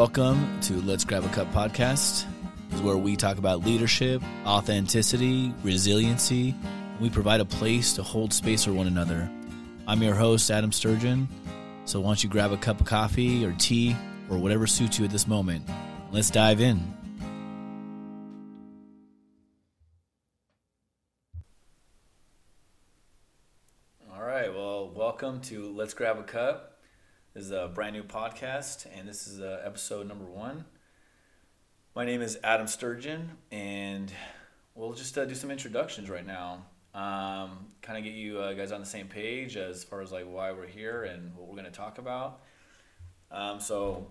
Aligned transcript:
welcome 0.00 0.58
to 0.62 0.80
Let's 0.80 1.04
Grab 1.04 1.26
a 1.26 1.28
Cup 1.28 1.52
podcast. 1.52 2.24
This 2.70 2.76
is 2.76 2.80
where 2.80 2.96
we 2.96 3.16
talk 3.16 3.36
about 3.36 3.66
leadership, 3.66 4.22
authenticity, 4.46 5.52
resiliency. 5.62 6.54
We 7.00 7.10
provide 7.10 7.42
a 7.42 7.44
place 7.44 7.92
to 7.96 8.02
hold 8.02 8.32
space 8.32 8.64
for 8.64 8.72
one 8.72 8.86
another. 8.86 9.30
I'm 9.86 10.02
your 10.02 10.14
host, 10.14 10.50
Adam 10.50 10.72
Sturgeon. 10.72 11.28
So 11.84 12.00
why 12.00 12.06
don't 12.06 12.24
you 12.24 12.30
grab 12.30 12.50
a 12.50 12.56
cup 12.56 12.80
of 12.80 12.86
coffee 12.86 13.44
or 13.44 13.52
tea 13.58 13.94
or 14.30 14.38
whatever 14.38 14.66
suits 14.66 14.98
you 14.98 15.04
at 15.04 15.10
this 15.10 15.28
moment? 15.28 15.68
Let's 16.12 16.30
dive 16.30 16.62
in. 16.62 16.80
All 24.10 24.22
right, 24.22 24.50
well, 24.50 24.88
welcome 24.88 25.42
to 25.42 25.70
Let's 25.74 25.92
Grab 25.92 26.16
a 26.16 26.22
Cup. 26.22 26.79
This 27.32 27.44
is 27.44 27.52
a 27.52 27.70
brand 27.72 27.94
new 27.94 28.02
podcast, 28.02 28.86
and 28.92 29.08
this 29.08 29.28
is 29.28 29.40
uh, 29.40 29.62
episode 29.64 30.08
number 30.08 30.24
one. 30.24 30.64
My 31.94 32.04
name 32.04 32.22
is 32.22 32.36
Adam 32.42 32.66
Sturgeon, 32.66 33.30
and 33.52 34.12
we'll 34.74 34.94
just 34.94 35.16
uh, 35.16 35.24
do 35.26 35.36
some 35.36 35.52
introductions 35.52 36.10
right 36.10 36.26
now. 36.26 36.64
Um, 36.92 37.68
kind 37.82 37.96
of 37.96 38.02
get 38.02 38.14
you 38.14 38.40
uh, 38.40 38.54
guys 38.54 38.72
on 38.72 38.80
the 38.80 38.86
same 38.86 39.06
page 39.06 39.56
as 39.56 39.84
far 39.84 40.00
as 40.00 40.10
like 40.10 40.24
why 40.24 40.50
we're 40.50 40.66
here 40.66 41.04
and 41.04 41.32
what 41.36 41.46
we're 41.46 41.54
going 41.54 41.66
to 41.66 41.70
talk 41.70 41.98
about. 41.98 42.40
Um, 43.30 43.60
so, 43.60 44.10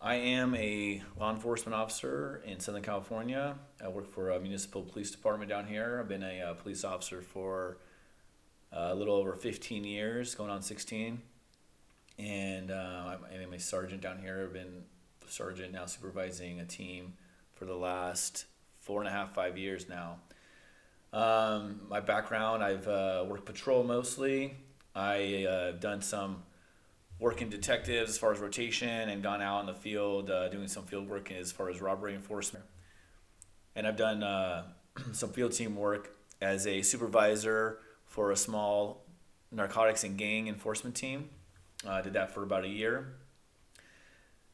I 0.00 0.14
am 0.14 0.54
a 0.54 1.02
law 1.20 1.34
enforcement 1.34 1.74
officer 1.74 2.42
in 2.46 2.58
Southern 2.58 2.82
California. 2.82 3.58
I 3.84 3.88
work 3.88 4.10
for 4.10 4.30
a 4.30 4.40
municipal 4.40 4.80
police 4.80 5.10
department 5.10 5.50
down 5.50 5.66
here. 5.66 5.98
I've 6.00 6.08
been 6.08 6.22
a, 6.22 6.40
uh 6.40 6.54
police 6.54 6.84
officer 6.84 7.20
for 7.20 7.76
uh, 8.72 8.88
a 8.92 8.94
little 8.94 9.14
over 9.14 9.34
15 9.34 9.84
years, 9.84 10.34
going 10.34 10.48
on 10.48 10.62
16 10.62 11.20
and 12.18 12.70
uh, 12.70 13.04
I'm, 13.06 13.42
I'm 13.42 13.52
a 13.52 13.58
sergeant 13.58 14.00
down 14.00 14.18
here. 14.18 14.44
I've 14.44 14.52
been 14.52 14.84
sergeant 15.28 15.72
now 15.72 15.86
supervising 15.86 16.60
a 16.60 16.64
team 16.64 17.14
for 17.54 17.64
the 17.64 17.74
last 17.74 18.46
four 18.78 19.00
and 19.00 19.08
a 19.08 19.12
half, 19.12 19.34
five 19.34 19.58
years 19.58 19.88
now. 19.88 20.18
Um, 21.12 21.80
my 21.88 22.00
background, 22.00 22.62
I've 22.62 22.86
uh, 22.86 23.24
worked 23.26 23.46
patrol 23.46 23.82
mostly. 23.84 24.54
I 24.94 25.44
uh, 25.44 25.72
done 25.72 26.02
some 26.02 26.42
work 27.18 27.40
in 27.40 27.48
detectives 27.48 28.10
as 28.10 28.18
far 28.18 28.32
as 28.32 28.38
rotation 28.38 29.08
and 29.08 29.22
gone 29.22 29.40
out 29.40 29.60
in 29.60 29.66
the 29.66 29.74
field 29.74 30.30
uh, 30.30 30.48
doing 30.48 30.68
some 30.68 30.84
field 30.84 31.08
work 31.08 31.32
as 31.32 31.50
far 31.50 31.70
as 31.70 31.80
robbery 31.80 32.14
enforcement. 32.14 32.64
And 33.74 33.86
I've 33.86 33.96
done 33.96 34.22
uh, 34.22 34.64
some 35.12 35.30
field 35.30 35.52
team 35.52 35.76
work 35.76 36.16
as 36.40 36.66
a 36.66 36.82
supervisor 36.82 37.78
for 38.04 38.30
a 38.30 38.36
small 38.36 39.06
narcotics 39.50 40.04
and 40.04 40.16
gang 40.16 40.48
enforcement 40.48 40.94
team. 40.94 41.30
I 41.84 41.98
uh, 41.98 42.02
did 42.02 42.14
that 42.14 42.32
for 42.32 42.42
about 42.42 42.64
a 42.64 42.68
year. 42.68 43.14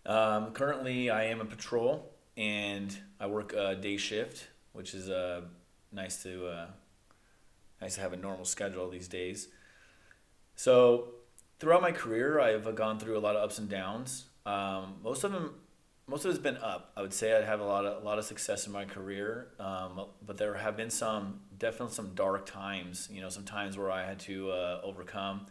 Um, 0.04 0.52
currently, 0.52 1.10
I 1.10 1.24
am 1.24 1.40
a 1.40 1.44
patrol 1.44 2.10
and 2.36 2.96
I 3.20 3.26
work 3.26 3.52
a 3.52 3.76
day 3.76 3.96
shift, 3.96 4.48
which 4.72 4.94
is 4.94 5.08
uh, 5.08 5.42
nice 5.92 6.22
to 6.24 6.46
uh, 6.46 6.66
nice 7.80 7.94
to 7.96 8.00
have 8.00 8.12
a 8.12 8.16
normal 8.16 8.44
schedule 8.44 8.88
these 8.90 9.08
days. 9.08 9.48
So, 10.56 11.08
throughout 11.60 11.82
my 11.82 11.92
career, 11.92 12.40
I've 12.40 12.74
gone 12.74 12.98
through 12.98 13.16
a 13.16 13.20
lot 13.20 13.36
of 13.36 13.42
ups 13.42 13.58
and 13.58 13.68
downs. 13.68 14.26
Um, 14.44 14.96
most 15.02 15.22
of 15.22 15.32
them, 15.32 15.54
most 16.08 16.24
of 16.24 16.30
it's 16.32 16.40
been 16.40 16.56
up. 16.56 16.92
I 16.96 17.02
would 17.02 17.14
say 17.14 17.36
I 17.36 17.44
have 17.44 17.60
a 17.60 17.64
lot 17.64 17.86
of 17.86 18.02
a 18.02 18.04
lot 18.04 18.18
of 18.18 18.24
success 18.24 18.66
in 18.66 18.72
my 18.72 18.84
career, 18.84 19.48
um, 19.60 20.06
but 20.26 20.36
there 20.36 20.54
have 20.54 20.76
been 20.76 20.90
some 20.90 21.40
definitely 21.56 21.94
some 21.94 22.14
dark 22.14 22.46
times. 22.46 23.08
You 23.12 23.20
know, 23.20 23.28
some 23.28 23.44
times 23.44 23.78
where 23.78 23.90
I 23.90 24.04
had 24.04 24.18
to 24.20 24.50
uh, 24.50 24.80
overcome. 24.82 25.46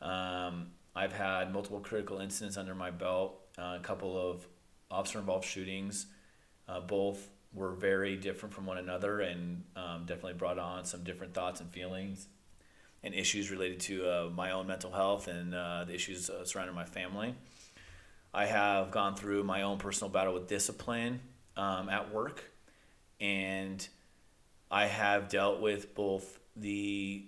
Um, 0.00 0.68
I've 0.94 1.12
had 1.12 1.52
multiple 1.52 1.80
critical 1.80 2.18
incidents 2.18 2.56
under 2.56 2.74
my 2.74 2.90
belt, 2.90 3.40
uh, 3.58 3.76
a 3.78 3.82
couple 3.82 4.16
of 4.16 4.46
officer 4.90 5.18
involved 5.18 5.44
shootings. 5.44 6.06
Uh, 6.68 6.80
both 6.80 7.28
were 7.54 7.72
very 7.72 8.16
different 8.16 8.54
from 8.54 8.66
one 8.66 8.78
another 8.78 9.20
and 9.20 9.64
um, 9.76 10.04
definitely 10.06 10.34
brought 10.34 10.58
on 10.58 10.84
some 10.84 11.02
different 11.02 11.34
thoughts 11.34 11.60
and 11.60 11.70
feelings 11.70 12.28
and 13.02 13.14
issues 13.14 13.50
related 13.50 13.80
to 13.80 14.06
uh, 14.08 14.30
my 14.34 14.52
own 14.52 14.66
mental 14.66 14.92
health 14.92 15.28
and 15.28 15.54
uh, 15.54 15.84
the 15.84 15.94
issues 15.94 16.30
uh, 16.30 16.44
surrounding 16.44 16.74
my 16.74 16.84
family. 16.84 17.34
I 18.32 18.46
have 18.46 18.90
gone 18.90 19.16
through 19.16 19.44
my 19.44 19.62
own 19.62 19.78
personal 19.78 20.10
battle 20.10 20.34
with 20.34 20.46
discipline 20.46 21.20
um, 21.56 21.88
at 21.88 22.12
work, 22.12 22.44
and 23.20 23.86
I 24.70 24.86
have 24.86 25.28
dealt 25.28 25.60
with 25.60 25.94
both 25.94 26.38
the 26.56 27.26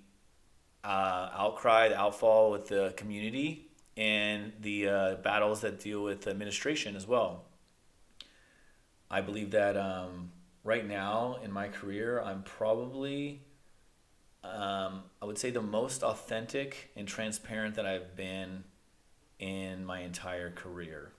uh, 0.85 1.31
outcry, 1.33 1.89
the 1.89 1.99
outfall 1.99 2.51
with 2.51 2.69
the 2.69 2.93
community, 2.97 3.69
and 3.97 4.53
the 4.61 4.89
uh, 4.89 5.15
battles 5.17 5.61
that 5.63 5.81
deal 5.81 6.03
with 6.03 6.27
administration 6.27 6.97
as 6.97 7.07
well. 7.07 7.45
I 9.11 9.21
believe 9.21 9.53
that 9.53 9.77
um, 9.77 10.31
right 10.65 10.87
now 10.87 11.39
in 11.43 11.53
my 11.53 11.69
career, 11.69 12.21
I'm 12.21 12.43
probably, 12.43 13.43
um, 14.43 15.05
I 15.23 15.25
would 15.25 15.39
say, 15.39 15.51
the 15.51 15.63
most 15.63 16.03
authentic 16.03 16.91
and 16.97 17.07
transparent 17.07 17.77
that 17.77 17.87
I've 17.87 18.17
been 18.17 18.65
in 19.39 19.85
my 19.85 20.01
entire 20.01 20.51
career. 20.51 21.13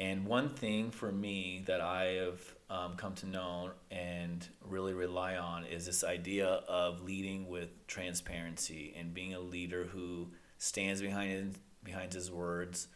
And 0.00 0.24
one 0.24 0.48
thing 0.48 0.90
for 0.90 1.12
me 1.12 1.62
that 1.66 1.82
I 1.82 2.04
have 2.24 2.40
um, 2.70 2.96
come 2.96 3.14
to 3.16 3.26
know 3.26 3.72
and 3.90 4.48
really 4.64 4.94
rely 4.94 5.36
on 5.36 5.66
is 5.66 5.84
this 5.84 6.04
idea 6.04 6.46
of 6.46 7.02
leading 7.02 7.50
with 7.50 7.86
transparency 7.86 8.94
and 8.98 9.12
being 9.12 9.34
a 9.34 9.40
leader 9.40 9.84
who 9.84 10.28
stands 10.56 11.02
behind 11.02 11.30
his, 11.30 11.58
behind 11.84 12.14
his 12.14 12.30
words, 12.30 12.88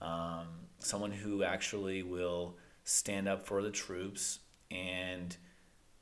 um, 0.00 0.46
someone 0.78 1.10
who 1.10 1.42
actually 1.42 2.02
will 2.02 2.56
stand 2.84 3.28
up 3.28 3.46
for 3.46 3.60
the 3.60 3.70
troops 3.70 4.38
and 4.70 5.36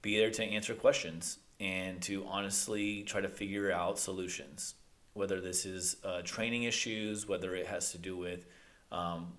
be 0.02 0.16
there 0.18 0.30
to 0.30 0.44
answer 0.44 0.74
questions 0.74 1.40
and 1.58 2.00
to 2.02 2.24
honestly 2.26 3.02
try 3.02 3.20
to 3.20 3.28
figure 3.28 3.72
out 3.72 3.98
solutions. 3.98 4.76
Whether 5.14 5.40
this 5.40 5.66
is 5.66 5.96
uh, 6.04 6.22
training 6.22 6.62
issues, 6.62 7.26
whether 7.26 7.56
it 7.56 7.66
has 7.66 7.90
to 7.90 7.98
do 7.98 8.16
with 8.16 8.46
um, 8.92 9.32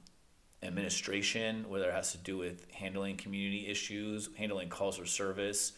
administration, 0.65 1.65
whether 1.69 1.89
it 1.89 1.93
has 1.93 2.11
to 2.11 2.17
do 2.17 2.37
with 2.37 2.69
handling 2.71 3.17
community 3.17 3.67
issues, 3.67 4.29
handling 4.37 4.69
calls 4.69 4.97
for 4.97 5.05
service, 5.05 5.73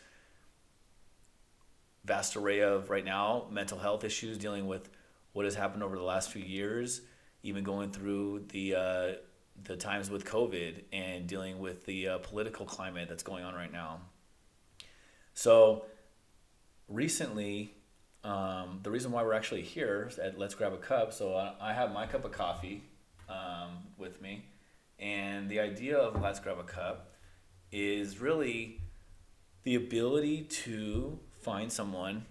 vast 2.05 2.35
array 2.35 2.61
of 2.61 2.89
right 2.89 3.05
now 3.05 3.47
mental 3.51 3.77
health 3.77 4.03
issues, 4.03 4.37
dealing 4.37 4.67
with 4.67 4.89
what 5.33 5.45
has 5.45 5.55
happened 5.55 5.83
over 5.83 5.95
the 5.95 6.03
last 6.03 6.31
few 6.31 6.41
years, 6.41 7.01
even 7.43 7.63
going 7.63 7.91
through 7.91 8.45
the 8.49 8.75
uh, 8.75 9.11
the 9.63 9.75
times 9.75 10.09
with 10.09 10.25
COVID 10.25 10.83
and 10.93 11.27
dealing 11.27 11.59
with 11.59 11.85
the 11.85 12.07
uh, 12.07 12.17
political 12.19 12.65
climate 12.65 13.09
that's 13.09 13.23
going 13.23 13.43
on 13.43 13.53
right 13.53 13.71
now. 13.71 13.99
So 15.33 15.85
recently, 16.87 17.73
um, 18.23 18.79
the 18.83 18.91
reason 18.91 19.11
why 19.11 19.23
we're 19.23 19.33
actually 19.33 19.61
here 19.61 20.11
at 20.21 20.37
Let's 20.37 20.55
Grab 20.55 20.73
a 20.73 20.77
Cup. 20.77 21.13
So 21.13 21.35
I, 21.59 21.73
have 21.73 21.91
my 21.91 22.05
cup 22.05 22.25
of 22.25 22.31
coffee 22.31 22.83
um, 23.29 23.77
with 23.97 24.21
me 24.21 24.45
and 24.99 25.49
the 25.49 25.59
idea 25.59 25.97
of 25.97 26.21
Let's 26.21 26.39
Grab 26.39 26.57
a 26.59 26.63
Cup 26.63 27.13
is 27.71 28.19
really 28.19 28.81
the 29.63 29.75
ability 29.75 30.43
to 30.43 31.19
find 31.41 31.71
someone 31.71 32.25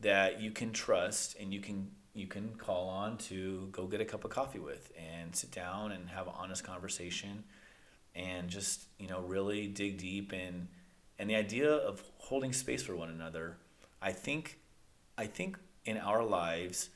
that 0.00 0.40
you 0.40 0.50
can 0.50 0.72
trust 0.72 1.36
and 1.38 1.52
you 1.52 1.60
can 1.60 1.90
you 2.14 2.26
can 2.26 2.54
call 2.56 2.88
on 2.88 3.16
to 3.16 3.68
go 3.70 3.86
get 3.86 4.00
a 4.00 4.04
cup 4.04 4.24
of 4.24 4.30
coffee 4.30 4.58
with 4.58 4.92
and 4.98 5.34
sit 5.34 5.52
down 5.52 5.92
and 5.92 6.08
have 6.08 6.26
an 6.26 6.32
honest 6.36 6.64
conversation 6.64 7.44
and 8.14 8.48
just 8.48 8.86
you 8.98 9.06
know 9.06 9.20
really 9.20 9.66
dig 9.66 9.98
deep. 9.98 10.32
And 10.32 10.68
and 11.20 11.28
the 11.28 11.36
idea 11.36 11.70
of 11.70 12.02
holding 12.16 12.52
space 12.52 12.82
for 12.82 12.96
one 12.96 13.10
another 13.10 13.58
i 14.00 14.10
think 14.10 14.58
i 15.18 15.26
think 15.26 15.58
in 15.84 15.98
our 15.98 16.24
lives 16.24 16.88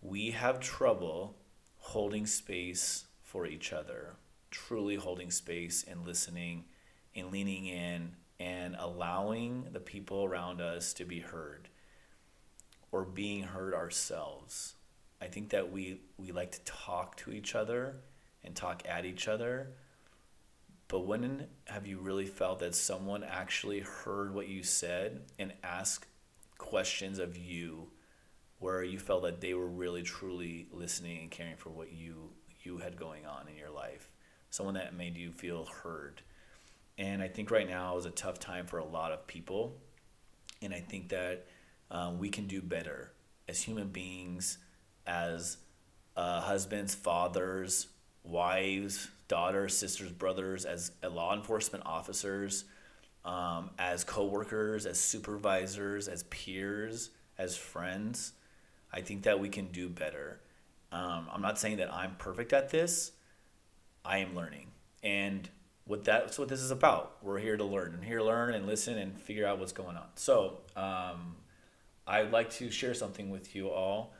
we 0.00 0.30
have 0.30 0.60
trouble 0.60 1.34
holding 1.78 2.24
space 2.24 3.06
for 3.20 3.46
each 3.46 3.72
other 3.72 4.14
truly 4.50 4.96
holding 4.96 5.30
space 5.30 5.84
and 5.88 6.06
listening 6.06 6.64
and 7.14 7.30
leaning 7.30 7.66
in 7.66 8.12
and 8.40 8.76
allowing 8.78 9.66
the 9.72 9.80
people 9.80 10.24
around 10.24 10.60
us 10.60 10.92
to 10.94 11.04
be 11.04 11.20
heard 11.20 11.68
or 12.92 13.04
being 13.04 13.42
heard 13.42 13.74
ourselves. 13.74 14.74
I 15.20 15.26
think 15.26 15.50
that 15.50 15.72
we, 15.72 16.00
we 16.16 16.32
like 16.32 16.52
to 16.52 16.60
talk 16.64 17.16
to 17.18 17.32
each 17.32 17.54
other 17.54 17.96
and 18.44 18.54
talk 18.54 18.82
at 18.88 19.04
each 19.04 19.28
other. 19.28 19.72
But 20.86 21.00
when 21.00 21.46
have 21.66 21.86
you 21.86 21.98
really 21.98 22.26
felt 22.26 22.60
that 22.60 22.74
someone 22.74 23.24
actually 23.24 23.80
heard 23.80 24.32
what 24.32 24.48
you 24.48 24.62
said 24.62 25.22
and 25.38 25.52
asked 25.62 26.06
questions 26.56 27.18
of 27.18 27.36
you 27.36 27.88
where 28.58 28.82
you 28.82 28.98
felt 28.98 29.22
that 29.22 29.40
they 29.40 29.54
were 29.54 29.68
really 29.68 30.02
truly 30.02 30.66
listening 30.72 31.18
and 31.20 31.30
caring 31.30 31.56
for 31.56 31.70
what 31.70 31.92
you 31.92 32.30
you 32.62 32.78
had 32.78 32.96
going 32.96 33.26
on 33.26 33.48
in 33.48 33.56
your 33.56 33.70
life? 33.70 34.10
Someone 34.50 34.74
that 34.74 34.94
made 34.94 35.16
you 35.16 35.32
feel 35.32 35.66
heard. 35.66 36.22
And 36.96 37.22
I 37.22 37.28
think 37.28 37.50
right 37.50 37.68
now 37.68 37.96
is 37.96 38.06
a 38.06 38.10
tough 38.10 38.38
time 38.38 38.66
for 38.66 38.78
a 38.78 38.84
lot 38.84 39.12
of 39.12 39.26
people. 39.26 39.76
And 40.60 40.74
I 40.74 40.80
think 40.80 41.10
that 41.10 41.46
um, 41.90 42.18
we 42.18 42.28
can 42.28 42.46
do 42.46 42.60
better 42.60 43.12
as 43.48 43.62
human 43.62 43.88
beings, 43.88 44.58
as 45.06 45.58
uh, 46.16 46.40
husbands, 46.40 46.94
fathers, 46.94 47.86
wives, 48.24 49.08
daughters, 49.28 49.76
sisters, 49.76 50.10
brothers, 50.10 50.64
as 50.64 50.90
law 51.08 51.34
enforcement 51.34 51.84
officers, 51.86 52.64
um, 53.24 53.70
as 53.78 54.04
coworkers, 54.04 54.86
as 54.86 54.98
supervisors, 54.98 56.08
as 56.08 56.24
peers, 56.24 57.10
as 57.38 57.56
friends. 57.56 58.32
I 58.92 59.00
think 59.00 59.22
that 59.22 59.38
we 59.38 59.48
can 59.48 59.66
do 59.66 59.88
better. 59.88 60.40
Um, 60.90 61.28
I'm 61.32 61.42
not 61.42 61.58
saying 61.58 61.76
that 61.76 61.92
I'm 61.92 62.16
perfect 62.16 62.52
at 62.52 62.70
this. 62.70 63.12
I 64.04 64.18
am 64.18 64.34
learning, 64.34 64.68
and 65.02 65.48
what 65.84 66.04
that's 66.04 66.38
what 66.38 66.48
this 66.48 66.60
is 66.60 66.70
about. 66.70 67.16
We're 67.22 67.38
here 67.38 67.56
to 67.56 67.64
learn 67.64 67.94
and 67.94 68.04
here 68.04 68.18
to 68.18 68.24
learn 68.24 68.54
and 68.54 68.66
listen 68.66 68.98
and 68.98 69.18
figure 69.18 69.46
out 69.46 69.58
what's 69.58 69.72
going 69.72 69.96
on. 69.96 70.06
So 70.16 70.58
um, 70.76 71.36
I'd 72.06 72.30
like 72.30 72.50
to 72.52 72.70
share 72.70 72.94
something 72.94 73.30
with 73.30 73.56
you 73.56 73.70
all. 73.70 74.12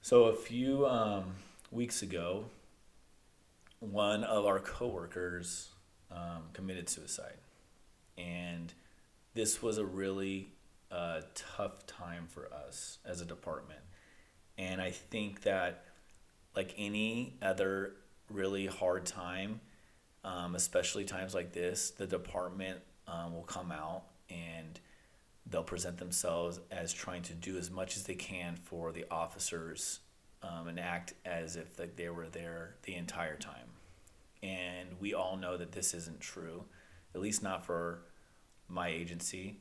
So 0.00 0.24
a 0.24 0.34
few 0.34 0.86
um, 0.86 1.34
weeks 1.70 2.02
ago, 2.02 2.46
one 3.80 4.24
of 4.24 4.46
our 4.46 4.58
coworkers 4.58 5.68
um, 6.10 6.44
committed 6.52 6.88
suicide, 6.88 7.36
and 8.16 8.72
this 9.34 9.62
was 9.62 9.76
a 9.76 9.84
really 9.84 10.48
uh, 10.90 11.20
tough 11.34 11.86
time 11.86 12.26
for 12.26 12.48
us 12.52 12.98
as 13.04 13.20
a 13.20 13.24
department. 13.24 13.80
And 14.56 14.80
I 14.80 14.90
think 14.92 15.42
that, 15.42 15.84
like 16.54 16.74
any 16.78 17.34
other 17.42 17.92
really 18.30 18.66
hard 18.66 19.06
time, 19.06 19.60
um, 20.24 20.54
especially 20.54 21.04
times 21.04 21.34
like 21.34 21.52
this, 21.52 21.90
the 21.90 22.06
department 22.06 22.80
um, 23.06 23.34
will 23.34 23.42
come 23.42 23.70
out 23.70 24.02
and 24.30 24.80
they'll 25.48 25.62
present 25.62 25.98
themselves 25.98 26.60
as 26.70 26.92
trying 26.92 27.22
to 27.22 27.32
do 27.34 27.56
as 27.56 27.70
much 27.70 27.96
as 27.96 28.04
they 28.04 28.14
can 28.14 28.56
for 28.56 28.92
the 28.92 29.04
officers 29.10 30.00
um, 30.42 30.68
and 30.68 30.80
act 30.80 31.14
as 31.24 31.56
if 31.56 31.78
like 31.78 31.96
they 31.96 32.08
were 32.08 32.28
there 32.28 32.74
the 32.82 32.94
entire 32.94 33.36
time. 33.36 33.70
And 34.42 34.88
we 35.00 35.14
all 35.14 35.36
know 35.36 35.56
that 35.56 35.72
this 35.72 35.94
isn't 35.94 36.20
true, 36.20 36.64
at 37.14 37.20
least 37.20 37.42
not 37.42 37.64
for 37.64 38.00
my 38.68 38.88
agency. 38.88 39.60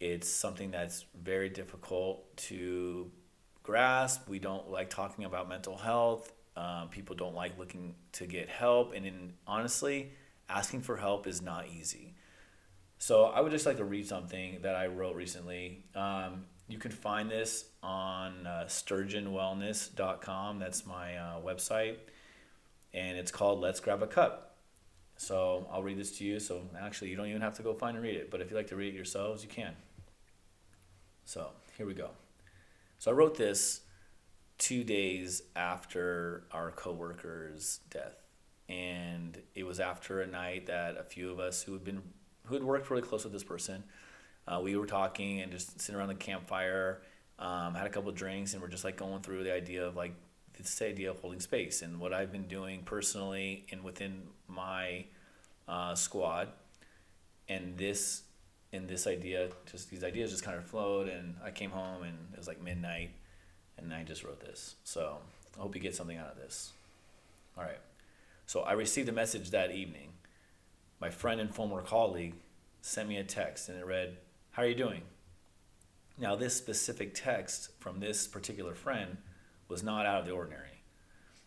It's 0.00 0.28
something 0.28 0.70
that's 0.70 1.04
very 1.20 1.48
difficult 1.48 2.36
to 2.36 3.10
grasp. 3.62 4.28
We 4.28 4.38
don't 4.38 4.70
like 4.70 4.90
talking 4.90 5.24
about 5.24 5.48
mental 5.48 5.76
health. 5.76 6.32
Um, 6.58 6.88
people 6.88 7.14
don't 7.14 7.36
like 7.36 7.56
looking 7.56 7.94
to 8.12 8.26
get 8.26 8.48
help. 8.48 8.92
And 8.92 9.06
in, 9.06 9.34
honestly, 9.46 10.10
asking 10.48 10.80
for 10.82 10.96
help 10.96 11.28
is 11.28 11.40
not 11.40 11.68
easy. 11.68 12.16
So 12.98 13.26
I 13.26 13.40
would 13.40 13.52
just 13.52 13.64
like 13.64 13.76
to 13.76 13.84
read 13.84 14.08
something 14.08 14.58
that 14.62 14.74
I 14.74 14.88
wrote 14.88 15.14
recently. 15.14 15.84
Um, 15.94 16.46
you 16.66 16.78
can 16.78 16.90
find 16.90 17.30
this 17.30 17.66
on 17.80 18.44
uh, 18.44 18.64
sturgeonwellness.com. 18.66 20.58
That's 20.58 20.84
my 20.84 21.16
uh, 21.16 21.40
website. 21.40 21.98
And 22.92 23.16
it's 23.16 23.30
called 23.30 23.60
Let's 23.60 23.78
Grab 23.78 24.02
a 24.02 24.08
Cup. 24.08 24.56
So 25.16 25.68
I'll 25.70 25.84
read 25.84 25.96
this 25.96 26.18
to 26.18 26.24
you. 26.24 26.40
So 26.40 26.62
actually, 26.80 27.10
you 27.10 27.16
don't 27.16 27.28
even 27.28 27.40
have 27.42 27.54
to 27.58 27.62
go 27.62 27.72
find 27.72 27.96
and 27.96 28.04
read 28.04 28.16
it. 28.16 28.32
But 28.32 28.40
if 28.40 28.50
you 28.50 28.56
like 28.56 28.66
to 28.68 28.76
read 28.76 28.94
it 28.94 28.96
yourselves, 28.96 29.44
you 29.44 29.48
can. 29.48 29.74
So 31.24 31.50
here 31.76 31.86
we 31.86 31.94
go. 31.94 32.10
So 32.98 33.12
I 33.12 33.14
wrote 33.14 33.36
this 33.36 33.82
two 34.58 34.84
days 34.84 35.42
after 35.56 36.44
our 36.52 36.70
coworker's 36.72 37.80
death. 37.90 38.16
And 38.68 39.40
it 39.54 39.64
was 39.64 39.80
after 39.80 40.20
a 40.20 40.26
night 40.26 40.66
that 40.66 40.98
a 40.98 41.04
few 41.04 41.30
of 41.30 41.40
us 41.40 41.62
who 41.62 41.72
had 41.72 41.84
been 41.84 42.02
who 42.44 42.54
had 42.54 42.64
worked 42.64 42.90
really 42.90 43.02
close 43.02 43.24
with 43.24 43.32
this 43.32 43.44
person, 43.44 43.84
uh, 44.46 44.60
we 44.62 44.76
were 44.76 44.86
talking 44.86 45.40
and 45.40 45.52
just 45.52 45.80
sitting 45.80 45.98
around 45.98 46.08
the 46.08 46.14
campfire, 46.14 47.02
um, 47.38 47.74
had 47.74 47.86
a 47.86 47.90
couple 47.90 48.10
drinks, 48.12 48.52
and 48.54 48.62
we're 48.62 48.68
just 48.68 48.84
like 48.84 48.96
going 48.96 49.20
through 49.22 49.44
the 49.44 49.52
idea 49.52 49.86
of 49.86 49.96
like 49.96 50.14
this 50.56 50.82
idea 50.82 51.10
of 51.10 51.18
holding 51.20 51.40
space 51.40 51.82
and 51.82 52.00
what 52.00 52.12
I've 52.12 52.32
been 52.32 52.48
doing 52.48 52.82
personally 52.82 53.66
and 53.70 53.82
within 53.84 54.22
my 54.48 55.04
uh, 55.68 55.94
squad. 55.94 56.48
And 57.48 57.78
this 57.78 58.22
and 58.72 58.86
this 58.88 59.06
idea, 59.06 59.48
just 59.70 59.88
these 59.88 60.04
ideas 60.04 60.30
just 60.30 60.42
kind 60.42 60.58
of 60.58 60.66
flowed. 60.66 61.08
And 61.08 61.36
I 61.42 61.50
came 61.50 61.70
home 61.70 62.02
and 62.02 62.16
it 62.32 62.38
was 62.38 62.48
like 62.48 62.62
midnight, 62.62 63.10
and 63.78 63.92
I 63.92 64.02
just 64.02 64.24
wrote 64.24 64.40
this. 64.40 64.76
So 64.84 65.18
I 65.56 65.62
hope 65.62 65.74
you 65.74 65.80
get 65.80 65.94
something 65.94 66.18
out 66.18 66.30
of 66.30 66.36
this. 66.36 66.72
All 67.56 67.64
right. 67.64 67.80
So 68.46 68.60
I 68.60 68.72
received 68.72 69.08
a 69.08 69.12
message 69.12 69.50
that 69.50 69.72
evening. 69.72 70.12
My 71.00 71.10
friend 71.10 71.40
and 71.40 71.54
former 71.54 71.82
colleague 71.82 72.34
sent 72.80 73.08
me 73.08 73.16
a 73.16 73.24
text, 73.24 73.68
and 73.68 73.78
it 73.78 73.84
read, 73.84 74.16
"How 74.52 74.62
are 74.62 74.66
you 74.66 74.74
doing?" 74.74 75.02
Now, 76.16 76.34
this 76.34 76.56
specific 76.56 77.14
text 77.14 77.70
from 77.78 78.00
this 78.00 78.26
particular 78.26 78.74
friend 78.74 79.18
was 79.68 79.82
not 79.82 80.06
out 80.06 80.20
of 80.20 80.26
the 80.26 80.32
ordinary. 80.32 80.82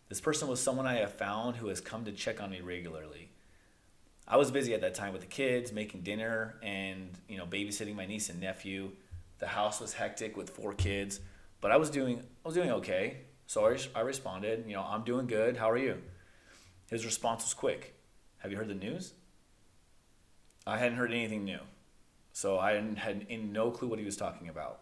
This 0.08 0.22
person 0.22 0.48
was 0.48 0.62
someone 0.62 0.86
I 0.86 0.96
have 0.96 1.14
found 1.14 1.58
who 1.58 1.68
has 1.68 1.82
come 1.82 2.06
to 2.06 2.12
check 2.12 2.42
on 2.42 2.52
me 2.52 2.62
regularly. 2.62 3.30
I 4.28 4.38
was 4.38 4.52
busy 4.52 4.74
at 4.74 4.82
that 4.82 4.96
time 4.96 5.12
with 5.12 5.22
the 5.22 5.28
kids, 5.28 5.74
making 5.74 6.04
dinner 6.04 6.56
and, 6.62 7.18
you 7.28 7.38
know, 7.38 7.46
babysitting 7.46 7.96
my 7.96 8.06
niece 8.06 8.30
and 8.30 8.40
nephew. 8.40 8.92
The 9.40 9.48
house 9.48 9.82
was 9.82 9.94
hectic 9.94 10.38
with 10.38 10.50
four 10.50 10.74
kids, 10.74 11.20
but 11.62 11.72
I 11.72 11.78
was 11.78 11.90
doing 11.90 12.20
I 12.20 12.48
was 12.48 12.56
doing 12.56 12.72
okay. 12.72 13.18
So 13.48 13.68
I, 13.68 13.78
I 13.96 14.02
responded, 14.02 14.64
you 14.68 14.74
know, 14.74 14.82
I'm 14.82 15.04
doing 15.04 15.28
good. 15.28 15.58
How 15.58 15.70
are 15.70 15.78
you? 15.78 15.98
His 16.90 17.06
response 17.06 17.44
was 17.44 17.54
quick. 17.54 17.96
Have 18.40 18.52
you 18.52 18.58
heard 18.58 18.70
the 18.70 18.74
news? 18.74 19.14
I 20.66 20.78
hadn't 20.78 20.98
heard 20.98 21.12
anything 21.12 21.44
new. 21.44 21.60
So 22.34 22.60
I 22.60 22.74
had 22.74 23.28
no 23.30 23.72
clue 23.72 23.88
what 23.88 24.00
he 24.00 24.06
was 24.06 24.16
talking 24.16 24.48
about. 24.48 24.82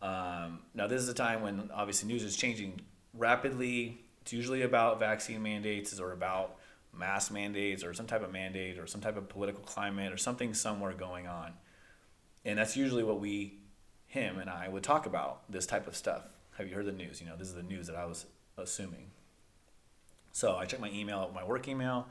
Um, 0.00 0.60
now, 0.74 0.86
this 0.86 1.02
is 1.02 1.08
a 1.08 1.14
time 1.14 1.42
when 1.42 1.70
obviously 1.72 2.08
news 2.08 2.22
is 2.22 2.36
changing 2.36 2.80
rapidly. 3.14 4.00
It's 4.22 4.32
usually 4.32 4.62
about 4.62 4.98
vaccine 4.98 5.42
mandates 5.42 5.98
or 6.00 6.12
about 6.12 6.56
mass 6.92 7.30
mandates 7.30 7.84
or 7.84 7.94
some 7.94 8.06
type 8.06 8.22
of 8.22 8.32
mandate 8.32 8.78
or 8.78 8.86
some 8.86 9.00
type 9.00 9.16
of 9.16 9.28
political 9.28 9.62
climate 9.62 10.12
or 10.12 10.16
something 10.16 10.54
somewhere 10.54 10.92
going 10.92 11.26
on. 11.26 11.52
And 12.44 12.58
that's 12.58 12.76
usually 12.76 13.02
what 13.02 13.20
we, 13.20 13.58
him 14.16 14.38
and 14.38 14.50
I, 14.50 14.68
would 14.68 14.82
talk 14.82 15.06
about 15.06 15.50
this 15.50 15.66
type 15.66 15.86
of 15.86 15.94
stuff. 15.94 16.22
Have 16.58 16.68
you 16.68 16.74
heard 16.74 16.86
the 16.86 16.92
news? 16.92 17.20
You 17.20 17.28
know, 17.28 17.36
this 17.36 17.48
is 17.48 17.54
the 17.54 17.62
news 17.62 17.86
that 17.86 17.96
I 17.96 18.06
was 18.06 18.26
assuming. 18.56 19.10
So 20.32 20.56
I 20.56 20.64
checked 20.64 20.82
my 20.82 20.90
email, 20.90 21.30
my 21.34 21.44
work 21.44 21.68
email, 21.68 22.08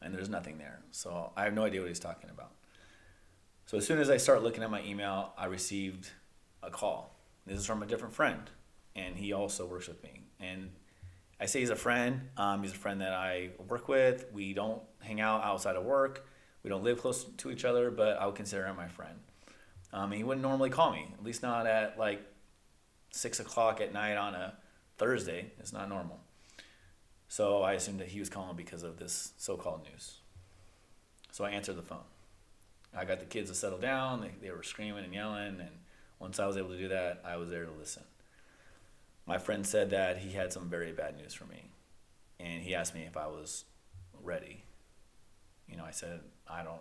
and 0.00 0.14
there's 0.14 0.28
nothing 0.28 0.58
there. 0.58 0.80
So 0.90 1.32
I 1.36 1.44
have 1.44 1.54
no 1.54 1.64
idea 1.64 1.80
what 1.80 1.88
he's 1.88 1.98
talking 1.98 2.30
about. 2.30 2.52
So 3.66 3.78
as 3.78 3.86
soon 3.86 3.98
as 3.98 4.10
I 4.10 4.16
start 4.18 4.42
looking 4.42 4.62
at 4.62 4.70
my 4.70 4.82
email, 4.82 5.32
I 5.36 5.46
received 5.46 6.10
a 6.62 6.70
call 6.70 7.16
this 7.46 7.60
is 7.60 7.66
from 7.66 7.82
a 7.82 7.86
different 7.86 8.12
friend, 8.12 8.50
and 8.96 9.16
he 9.16 9.32
also 9.32 9.66
works 9.66 9.86
with 9.86 10.02
me. 10.02 10.22
And 10.40 10.70
I 11.40 11.46
say 11.46 11.60
he's 11.60 11.70
a 11.70 11.76
friend. 11.76 12.28
Um, 12.36 12.62
he's 12.62 12.72
a 12.72 12.76
friend 12.76 13.00
that 13.00 13.12
I 13.12 13.50
work 13.68 13.88
with. 13.88 14.26
We 14.32 14.52
don't 14.52 14.82
hang 15.00 15.20
out 15.20 15.44
outside 15.44 15.76
of 15.76 15.84
work. 15.84 16.26
We 16.64 16.70
don't 16.70 16.82
live 16.82 17.00
close 17.00 17.24
to 17.24 17.50
each 17.50 17.64
other, 17.64 17.90
but 17.92 18.18
I 18.18 18.26
would 18.26 18.34
consider 18.34 18.66
him 18.66 18.76
my 18.76 18.88
friend. 18.88 19.18
Um, 19.92 20.12
he 20.12 20.24
wouldn't 20.24 20.42
normally 20.42 20.70
call 20.70 20.92
me, 20.92 21.08
at 21.12 21.24
least 21.24 21.42
not 21.42 21.66
at 21.66 21.98
like 21.98 22.20
six 23.10 23.40
o'clock 23.40 23.80
at 23.80 23.92
night 23.92 24.16
on 24.16 24.34
a 24.34 24.54
Thursday. 24.98 25.52
It's 25.58 25.72
not 25.72 25.88
normal. 25.88 26.20
So 27.28 27.62
I 27.62 27.72
assumed 27.72 28.00
that 28.00 28.08
he 28.08 28.20
was 28.20 28.28
calling 28.28 28.56
because 28.56 28.82
of 28.82 28.98
this 28.98 29.32
so-called 29.36 29.86
news. 29.90 30.18
So 31.32 31.44
I 31.44 31.50
answered 31.50 31.76
the 31.76 31.82
phone. 31.82 32.04
I 32.96 33.04
got 33.04 33.20
the 33.20 33.26
kids 33.26 33.50
to 33.50 33.54
settle 33.54 33.78
down. 33.78 34.20
They, 34.20 34.30
they 34.40 34.50
were 34.50 34.62
screaming 34.62 35.04
and 35.04 35.12
yelling, 35.12 35.60
and 35.60 35.70
once 36.18 36.38
I 36.38 36.46
was 36.46 36.56
able 36.56 36.70
to 36.70 36.78
do 36.78 36.88
that, 36.88 37.22
I 37.24 37.36
was 37.36 37.50
there 37.50 37.64
to 37.64 37.70
listen. 37.72 38.04
My 39.26 39.38
friend 39.38 39.66
said 39.66 39.90
that 39.90 40.18
he 40.18 40.32
had 40.32 40.52
some 40.52 40.68
very 40.68 40.92
bad 40.92 41.16
news 41.16 41.34
for 41.34 41.44
me, 41.44 41.64
and 42.38 42.62
he 42.62 42.74
asked 42.74 42.94
me 42.94 43.02
if 43.02 43.16
I 43.16 43.26
was 43.26 43.64
ready. 44.22 44.62
You 45.68 45.76
know, 45.76 45.84
I 45.84 45.90
said 45.90 46.20
I 46.48 46.62
don't, 46.62 46.80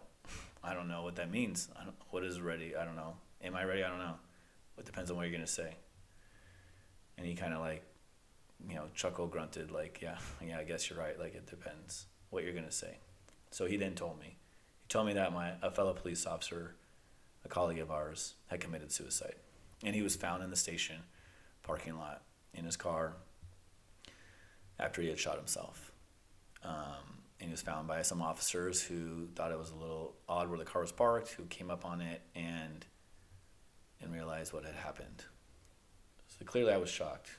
I 0.66 0.74
don't 0.74 0.88
know 0.88 1.04
what 1.04 1.16
that 1.16 1.32
means. 1.32 1.70
what 2.10 2.24
is 2.24 2.42
ready? 2.42 2.76
I 2.76 2.86
don't 2.86 2.96
know. 2.96 3.16
Am 3.44 3.56
I 3.56 3.64
ready? 3.64 3.84
I 3.84 3.90
don't 3.90 4.00
know. 4.00 4.16
It 4.78 4.86
depends 4.86 5.12
on 5.12 5.18
what 5.18 5.24
you're 5.24 5.32
gonna 5.32 5.48
say. 5.48 5.76
And 7.18 7.26
he 7.26 7.36
kind 7.36 7.54
of 7.54 7.60
like, 7.60 7.84
you 8.68 8.76
know, 8.76 8.86
chuckle 8.96 9.28
grunted 9.28 9.72
like, 9.72 10.00
yeah, 10.02 10.18
yeah, 10.46 10.60
I 10.60 10.64
guess 10.64 10.90
you're 10.90 11.00
right. 11.00 11.20
Like 11.20 11.36
it 11.36 11.46
depends 11.48 12.08
what 12.30 12.44
you're 12.44 12.54
gonna 12.54 12.72
say. 12.72 12.98
So 13.52 13.66
he 13.66 13.78
then 13.78 13.96
told 13.96 14.20
me, 14.20 14.38
he 14.82 14.88
told 14.90 15.08
me 15.08 15.14
that 15.14 15.32
my 15.34 15.54
a 15.62 15.72
fellow 15.72 15.94
police 15.94 16.26
officer 16.26 16.76
a 17.46 17.48
colleague 17.48 17.80
of 17.80 17.92
ours, 17.92 18.34
had 18.48 18.60
committed 18.60 18.92
suicide. 18.92 19.36
And 19.84 19.96
he 19.96 20.02
was 20.02 20.16
found 20.16 20.44
in 20.44 20.50
the 20.50 20.56
station 20.56 20.98
parking 21.62 21.98
lot 21.98 22.24
in 22.54 22.66
his 22.66 22.76
car 22.76 23.14
after 24.80 25.02
he 25.02 25.10
had 25.10 25.20
shot 25.20 25.38
himself. 25.38 25.92
Um, 26.64 27.15
and 27.40 27.50
he 27.50 27.52
was 27.52 27.62
found 27.62 27.88
by 27.88 28.02
some 28.02 28.22
officers 28.22 28.82
who 28.82 29.28
thought 29.36 29.52
it 29.52 29.60
was 29.60 29.72
a 29.72 29.76
little 29.76 30.16
odd 30.28 30.50
where 30.50 30.58
the 30.58 30.66
car 30.66 30.82
was 30.82 30.92
parked, 30.92 31.30
who 31.30 31.44
came 31.46 31.70
up 31.70 31.86
on 31.86 32.02
it 32.02 32.22
and 32.36 32.86
and 34.02 34.14
realized 34.14 34.54
what 34.54 34.66
had 34.66 34.76
happened. 34.76 35.24
So 36.28 36.46
clearly, 36.46 36.74
I 36.74 36.78
was 36.78 36.90
shocked. 36.90 37.30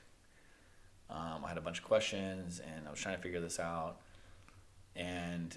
Um, 1.09 1.45
I 1.45 1.49
had 1.49 1.57
a 1.57 1.61
bunch 1.61 1.79
of 1.79 1.85
questions, 1.85 2.59
and 2.59 2.87
I 2.87 2.91
was 2.91 2.99
trying 2.99 3.15
to 3.15 3.21
figure 3.21 3.39
this 3.39 3.59
out. 3.59 3.97
And 4.95 5.55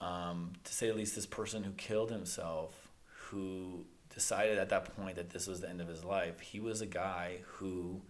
um, 0.00 0.54
to 0.64 0.72
say 0.72 0.88
the 0.88 0.94
least, 0.94 1.14
this 1.14 1.26
person 1.26 1.62
who 1.62 1.72
killed 1.72 2.10
himself 2.10 2.88
who 3.30 3.84
decided 4.14 4.58
at 4.58 4.70
that 4.70 4.96
point 4.96 5.16
that 5.16 5.30
this 5.30 5.46
was 5.46 5.60
the 5.60 5.68
end 5.68 5.80
of 5.80 5.88
his 5.88 6.04
life. 6.04 6.40
He 6.40 6.60
was 6.60 6.80
a 6.80 6.86
guy 6.86 7.40
who, 7.46 8.00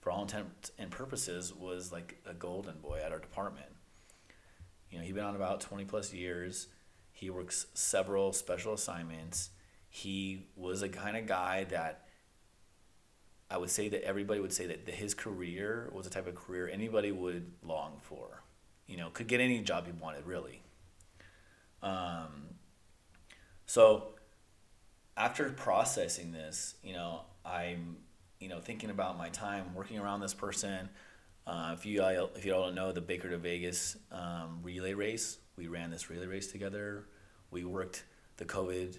for 0.00 0.10
all 0.10 0.22
intents 0.22 0.70
and 0.78 0.90
purposes, 0.90 1.52
was 1.52 1.90
like 1.90 2.18
a 2.24 2.34
golden 2.34 2.78
boy 2.78 3.00
at 3.04 3.12
our 3.12 3.18
department. 3.18 3.66
You 4.90 4.98
know, 4.98 5.04
he'd 5.04 5.14
been 5.14 5.24
on 5.24 5.36
about 5.36 5.60
20 5.60 5.84
plus 5.84 6.12
years. 6.12 6.68
He 7.12 7.30
works 7.30 7.66
several 7.74 8.32
special 8.32 8.72
assignments. 8.72 9.50
He 9.88 10.46
was 10.56 10.82
a 10.82 10.88
kind 10.88 11.16
of 11.16 11.26
guy 11.26 11.64
that 11.64 12.06
I 13.50 13.56
would 13.56 13.70
say 13.70 13.88
that 13.88 14.04
everybody 14.04 14.40
would 14.40 14.52
say 14.52 14.66
that 14.66 14.88
his 14.88 15.12
career 15.12 15.90
was 15.92 16.06
the 16.06 16.10
type 16.10 16.28
of 16.28 16.36
career 16.36 16.68
anybody 16.68 17.10
would 17.10 17.52
long 17.62 17.98
for. 18.00 18.42
You 18.86 18.96
know, 18.96 19.10
could 19.10 19.26
get 19.26 19.40
any 19.40 19.60
job 19.60 19.86
he 19.86 19.92
wanted, 19.92 20.26
really. 20.26 20.62
Um, 21.82 22.54
so 23.66 24.14
after 25.16 25.50
processing 25.50 26.32
this, 26.32 26.74
you 26.82 26.92
know, 26.92 27.22
I'm, 27.44 27.96
you 28.38 28.48
know, 28.48 28.60
thinking 28.60 28.90
about 28.90 29.18
my 29.18 29.28
time 29.28 29.74
working 29.74 29.98
around 29.98 30.20
this 30.20 30.34
person. 30.34 30.88
Uh, 31.46 31.74
if 31.76 31.86
you 31.86 32.02
if 32.04 32.44
you 32.44 32.54
all 32.54 32.64
don't 32.64 32.74
know 32.74 32.92
the 32.92 33.00
Baker 33.00 33.30
to 33.30 33.38
Vegas 33.38 33.96
um, 34.12 34.60
relay 34.62 34.94
race, 34.94 35.38
we 35.56 35.68
ran 35.68 35.90
this 35.90 36.10
relay 36.10 36.26
race 36.26 36.50
together. 36.50 37.06
We 37.50 37.64
worked 37.64 38.04
the 38.36 38.44
COVID 38.44 38.98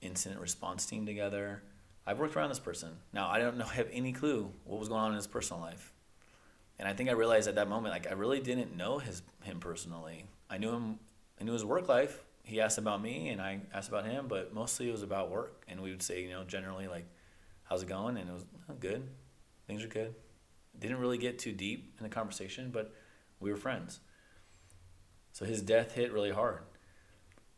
incident 0.00 0.40
response 0.40 0.86
team 0.86 1.06
together. 1.06 1.62
I've 2.06 2.18
worked 2.18 2.36
around 2.36 2.50
this 2.50 2.58
person. 2.58 2.90
Now 3.12 3.28
I 3.28 3.38
don't 3.38 3.56
know, 3.56 3.64
have 3.80 3.88
any 3.92 4.12
clue 4.12 4.52
what 4.64 4.78
was 4.78 4.88
going 4.88 5.00
on 5.00 5.10
in 5.10 5.16
his 5.16 5.26
personal 5.26 5.60
life, 5.60 5.92
and 6.78 6.88
I 6.88 6.92
think 6.92 7.08
I 7.08 7.12
realized 7.12 7.48
at 7.48 7.54
that 7.56 7.68
moment, 7.68 7.94
like 7.94 8.08
I 8.08 8.14
really 8.14 8.40
didn't 8.40 8.76
know 8.76 8.98
his 8.98 9.22
him 9.42 9.60
personally. 9.60 10.26
I 10.50 10.58
knew 10.58 10.70
him. 10.70 10.98
I 11.40 11.44
knew 11.44 11.52
his 11.52 11.64
work 11.64 11.88
life. 11.88 12.22
He 12.44 12.60
asked 12.60 12.78
about 12.78 13.00
me, 13.00 13.28
and 13.28 13.40
I 13.40 13.60
asked 13.72 13.88
about 13.88 14.04
him, 14.04 14.26
but 14.28 14.52
mostly 14.52 14.88
it 14.88 14.92
was 14.92 15.02
about 15.02 15.30
work. 15.30 15.64
And 15.68 15.80
we 15.80 15.90
would 15.90 16.02
say, 16.02 16.22
you 16.22 16.30
know, 16.30 16.44
generally 16.44 16.88
like, 16.88 17.06
"How's 17.64 17.82
it 17.82 17.88
going?" 17.88 18.16
And 18.16 18.28
it 18.28 18.32
was 18.32 18.44
oh, 18.68 18.74
good. 18.78 19.08
Things 19.66 19.84
are 19.84 19.88
good. 19.88 20.14
Didn't 20.78 20.98
really 20.98 21.18
get 21.18 21.38
too 21.38 21.52
deep 21.52 21.94
in 21.98 22.02
the 22.02 22.08
conversation, 22.08 22.70
but 22.70 22.94
we 23.40 23.50
were 23.50 23.56
friends. 23.56 24.00
So 25.32 25.44
his 25.44 25.62
death 25.62 25.92
hit 25.92 26.12
really 26.12 26.30
hard. 26.30 26.62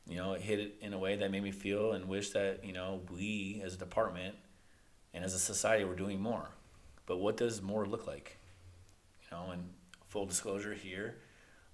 You 0.07 0.17
know, 0.17 0.35
it 0.35 0.43
hit 0.43 0.61
it 0.61 0.75
in 0.81 0.93
a 0.93 0.99
way 0.99 1.17
that 1.17 1.31
made 1.31 1.43
me 1.43 1.51
feel 1.51 1.93
and 1.93 2.09
wish 2.09 2.31
that, 2.31 2.65
you 2.65 2.73
know, 2.73 3.01
we 3.11 3.63
as 3.65 3.75
a 3.75 3.79
department 3.79 4.35
and 5.15 5.25
as 5.25 5.35
a 5.35 5.39
society 5.39 5.85
were 5.85 5.97
doing 5.97 6.21
more. 6.21 6.51
But 7.07 7.19
what 7.19 7.37
does 7.37 7.63
more 7.63 7.87
look 7.87 8.07
like? 8.07 8.39
You 9.23 9.37
know, 9.37 9.51
and 9.51 9.71
full 10.09 10.27
disclosure 10.27 10.75
here, 10.75 11.17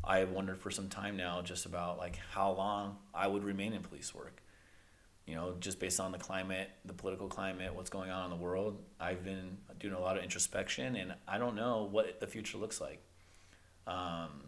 I 0.04 0.18
have 0.18 0.30
wondered 0.30 0.58
for 0.58 0.70
some 0.70 0.88
time 0.88 1.16
now 1.16 1.42
just 1.42 1.66
about 1.66 1.98
like 1.98 2.16
how 2.32 2.52
long 2.52 2.98
I 3.12 3.26
would 3.26 3.44
remain 3.44 3.72
in 3.72 3.82
police 3.82 4.14
work. 4.14 4.42
You 5.30 5.36
know, 5.36 5.54
just 5.60 5.78
based 5.78 6.00
on 6.00 6.10
the 6.10 6.18
climate, 6.18 6.70
the 6.84 6.92
political 6.92 7.28
climate, 7.28 7.72
what's 7.72 7.88
going 7.88 8.10
on 8.10 8.24
in 8.24 8.30
the 8.36 8.44
world, 8.44 8.82
I've 8.98 9.22
been 9.22 9.58
doing 9.78 9.94
a 9.94 10.00
lot 10.00 10.16
of 10.16 10.24
introspection 10.24 10.96
and 10.96 11.14
I 11.28 11.38
don't 11.38 11.54
know 11.54 11.88
what 11.88 12.18
the 12.18 12.26
future 12.26 12.58
looks 12.58 12.80
like. 12.80 13.00
Um, 13.86 14.42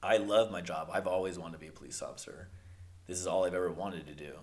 I 0.00 0.18
love 0.18 0.52
my 0.52 0.60
job. 0.60 0.90
I've 0.92 1.08
always 1.08 1.40
wanted 1.40 1.54
to 1.54 1.58
be 1.58 1.66
a 1.66 1.72
police 1.72 2.02
officer. 2.02 2.50
This 3.08 3.18
is 3.18 3.26
all 3.26 3.46
I've 3.46 3.54
ever 3.54 3.72
wanted 3.72 4.06
to 4.06 4.14
do. 4.14 4.34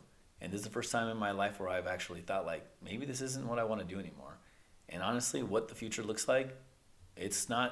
And 0.41 0.51
this 0.51 0.59
is 0.59 0.65
the 0.65 0.69
first 0.69 0.91
time 0.91 1.07
in 1.07 1.15
my 1.15 1.31
life 1.31 1.61
where 1.61 1.69
I've 1.69 1.87
actually 1.87 2.19
thought 2.19 2.45
like 2.45 2.65
maybe 2.83 3.05
this 3.05 3.21
isn't 3.21 3.47
what 3.47 3.57
I 3.57 3.63
want 3.63 3.79
to 3.79 3.87
do 3.87 4.01
anymore. 4.01 4.39
And 4.89 5.01
honestly, 5.01 5.43
what 5.43 5.69
the 5.69 5.75
future 5.75 6.03
looks 6.03 6.27
like, 6.27 6.57
it's 7.15 7.47
not 7.47 7.71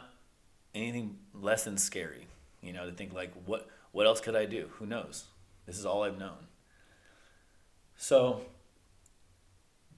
anything 0.74 1.18
less 1.34 1.66
than 1.66 1.78
scary. 1.78 2.28
You 2.62 2.72
know, 2.72 2.86
to 2.86 2.94
think 2.94 3.12
like 3.12 3.34
what 3.46 3.68
what 3.92 4.08
else 4.08 4.22
could 4.22 4.38
I 4.38 4.46
do? 4.46 4.70
Who 4.76 4.86
knows? 4.86 5.26
This 5.66 5.78
is 5.78 5.86
all 5.86 6.04
I've 6.04 6.18
known. 6.18 6.48
So 8.02 8.42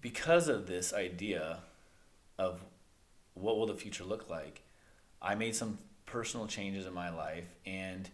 because 0.02 0.50
of 0.50 0.68
this 0.68 0.94
idea 0.94 1.60
of 2.38 2.60
what 3.34 3.58
will 3.58 3.66
the 3.66 3.76
future 3.76 4.04
look 4.04 4.30
like, 4.30 4.62
I 5.22 5.36
made 5.36 5.56
some 5.56 5.78
personal 6.06 6.46
changes 6.46 6.86
in 6.86 6.94
my 6.94 7.16
life 7.16 7.48
and 7.66 8.10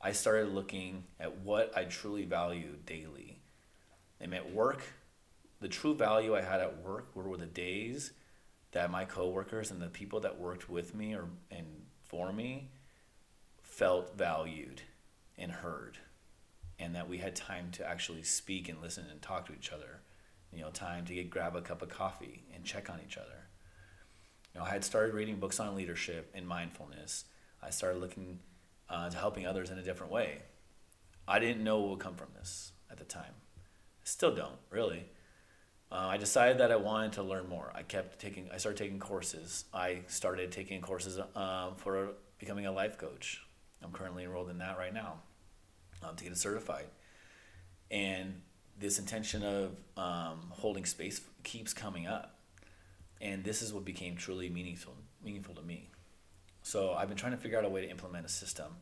I 0.00 0.12
started 0.12 0.54
looking 0.54 1.04
at 1.20 1.40
what 1.40 1.76
I 1.76 1.84
truly 1.84 2.24
value 2.24 2.76
daily. 2.86 3.36
And 4.22 4.34
at 4.34 4.54
work, 4.54 4.82
the 5.60 5.68
true 5.68 5.94
value 5.94 6.34
I 6.34 6.40
had 6.40 6.62
at 6.62 6.82
work 6.82 7.14
were 7.14 7.36
the 7.36 7.44
days 7.44 8.12
that 8.72 8.90
my 8.90 9.04
coworkers 9.04 9.70
and 9.70 9.82
the 9.82 9.88
people 9.88 10.20
that 10.20 10.40
worked 10.40 10.70
with 10.70 10.94
me 10.94 11.14
or 11.14 11.28
and 11.50 11.66
for 12.06 12.32
me 12.32 12.70
felt 13.60 14.16
valued 14.16 14.80
and 15.36 15.52
heard 15.52 15.98
and 16.78 16.94
that 16.94 17.08
we 17.08 17.18
had 17.18 17.34
time 17.34 17.70
to 17.72 17.88
actually 17.88 18.22
speak 18.22 18.68
and 18.68 18.80
listen 18.82 19.04
and 19.10 19.20
talk 19.22 19.46
to 19.46 19.54
each 19.54 19.72
other. 19.72 20.00
You 20.52 20.62
know 20.62 20.70
time 20.70 21.04
to 21.06 21.14
get 21.14 21.30
grab 21.30 21.56
a 21.56 21.60
cup 21.60 21.82
of 21.82 21.88
coffee 21.88 22.44
and 22.54 22.64
check 22.64 22.88
on 22.90 23.00
each 23.06 23.16
other. 23.16 23.48
You 24.54 24.60
know 24.60 24.66
i 24.66 24.70
had 24.70 24.84
started 24.84 25.14
reading 25.14 25.36
books 25.36 25.60
on 25.60 25.74
leadership 25.74 26.30
and 26.34 26.46
mindfulness. 26.46 27.24
I 27.62 27.70
started 27.70 28.00
looking 28.00 28.38
uh, 28.88 29.10
to 29.10 29.16
helping 29.16 29.46
others 29.46 29.70
in 29.70 29.78
a 29.78 29.82
different 29.82 30.12
way. 30.12 30.42
I 31.26 31.38
didn't 31.38 31.64
know 31.64 31.80
what 31.80 31.90
would 31.90 31.98
come 31.98 32.14
from 32.14 32.28
this 32.36 32.72
at 32.90 32.98
the 32.98 33.04
time. 33.04 33.34
Still 34.04 34.34
don't 34.34 34.58
really. 34.70 35.06
Uh, 35.90 36.08
i 36.08 36.16
decided 36.16 36.58
that 36.58 36.72
i 36.72 36.76
wanted 36.76 37.12
to 37.12 37.22
learn 37.22 37.48
more. 37.48 37.72
I 37.74 37.82
kept 37.82 38.18
taking 38.20 38.48
i 38.52 38.58
started 38.58 38.78
taking 38.78 38.98
courses. 38.98 39.64
I 39.74 40.02
started 40.06 40.52
taking 40.52 40.80
courses 40.80 41.18
uh, 41.34 41.70
for 41.76 42.10
becoming 42.38 42.66
a 42.66 42.72
life 42.72 42.98
coach. 42.98 43.42
I'm 43.82 43.92
currently 43.92 44.24
enrolled 44.24 44.50
in 44.50 44.58
that 44.58 44.78
right 44.78 44.94
now 44.94 45.20
um, 46.02 46.16
to 46.16 46.24
get 46.24 46.32
it 46.32 46.38
certified 46.38 46.86
and 47.90 48.40
this 48.78 48.98
intention 48.98 49.42
of 49.42 49.76
um, 49.96 50.50
holding 50.50 50.84
space 50.84 51.20
keeps 51.44 51.72
coming 51.72 52.06
up 52.06 52.38
and 53.20 53.44
this 53.44 53.62
is 53.62 53.72
what 53.72 53.84
became 53.84 54.16
truly 54.16 54.48
meaningful 54.48 54.94
meaningful 55.24 55.54
to 55.54 55.62
me 55.62 55.88
so 56.62 56.94
i've 56.94 57.08
been 57.08 57.16
trying 57.16 57.32
to 57.32 57.38
figure 57.38 57.58
out 57.58 57.64
a 57.64 57.68
way 57.68 57.80
to 57.80 57.90
implement 57.90 58.26
a 58.26 58.28
system 58.28 58.76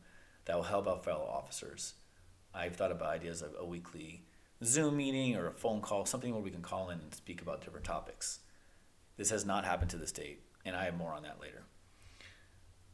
that 0.45 0.55
will 0.55 0.63
help 0.63 0.87
out 0.87 1.03
fellow 1.03 1.25
officers 1.25 1.93
i've 2.53 2.75
thought 2.75 2.91
about 2.91 3.09
ideas 3.09 3.41
of 3.41 3.53
a 3.59 3.65
weekly 3.65 4.23
Zoom 4.63 4.97
meeting 4.97 5.35
or 5.35 5.47
a 5.47 5.53
phone 5.53 5.81
call, 5.81 6.05
something 6.05 6.31
where 6.33 6.41
we 6.41 6.51
can 6.51 6.61
call 6.61 6.89
in 6.89 6.99
and 6.99 7.13
speak 7.13 7.41
about 7.41 7.63
different 7.63 7.85
topics. 7.85 8.39
This 9.17 9.29
has 9.29 9.45
not 9.45 9.65
happened 9.65 9.91
to 9.91 9.97
this 9.97 10.11
date, 10.11 10.41
and 10.65 10.75
I 10.75 10.85
have 10.85 10.97
more 10.97 11.13
on 11.13 11.23
that 11.23 11.39
later. 11.41 11.63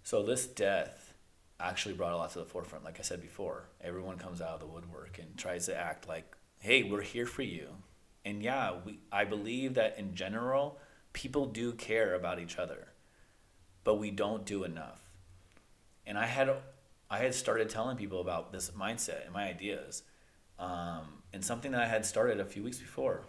So, 0.04 0.24
this 0.24 0.48
death 0.48 1.11
actually 1.70 1.96
brought 1.96 2.14
a 2.14 2.18
lot 2.18 2.32
to 2.32 2.40
the 2.40 2.46
forefront. 2.46 2.86
Like 2.86 3.00
I 3.00 3.04
said 3.04 3.22
before, 3.22 3.70
everyone 3.82 4.18
comes 4.18 4.42
out 4.42 4.56
of 4.56 4.60
the 4.60 4.68
woodwork 4.68 5.20
and 5.20 5.38
tries 5.38 5.66
to 5.68 5.76
act 5.76 6.08
like, 6.08 6.36
hey, 6.60 6.84
we're 6.84 7.02
here 7.02 7.26
for 7.26 7.42
you. 7.42 7.68
And 8.24 8.42
yeah, 8.44 8.74
we, 8.86 9.00
I 9.12 9.26
believe 9.26 9.74
that 9.76 9.98
in 9.98 10.14
general, 10.14 10.80
people 11.14 11.48
do 11.48 11.74
care 11.74 12.14
about 12.14 12.40
each 12.40 12.58
other, 12.58 12.90
but 13.84 13.96
we 13.96 14.12
don't 14.12 14.46
do 14.46 14.64
enough. 14.64 15.02
And 16.06 16.18
I 16.18 16.26
had, 16.26 16.52
I 17.10 17.20
had 17.20 17.34
started 17.34 17.70
telling 17.70 17.98
people 17.98 18.22
about 18.22 18.52
this 18.52 18.72
mindset 18.72 19.26
and 19.26 19.34
my 19.34 19.48
ideas 19.48 20.04
um, 20.60 21.24
and 21.34 21.44
something 21.44 21.72
that 21.72 21.82
I 21.82 21.88
had 21.88 22.06
started 22.06 22.40
a 22.40 22.46
few 22.46 22.64
weeks 22.64 22.78
before. 22.78 23.22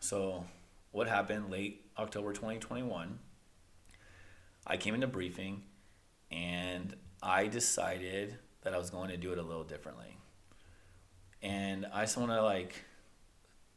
So, 0.00 0.44
what 0.92 1.08
happened 1.08 1.50
late 1.50 1.84
October 1.98 2.32
2021? 2.32 3.18
I 4.66 4.76
came 4.76 4.94
into 4.94 5.06
briefing 5.06 5.62
and 6.30 6.94
I 7.22 7.46
decided 7.46 8.36
that 8.62 8.74
I 8.74 8.78
was 8.78 8.90
going 8.90 9.10
to 9.10 9.16
do 9.16 9.32
it 9.32 9.38
a 9.38 9.42
little 9.42 9.64
differently. 9.64 10.16
And 11.42 11.86
I 11.92 12.02
just 12.02 12.16
want 12.16 12.30
to 12.30 12.42
like 12.42 12.74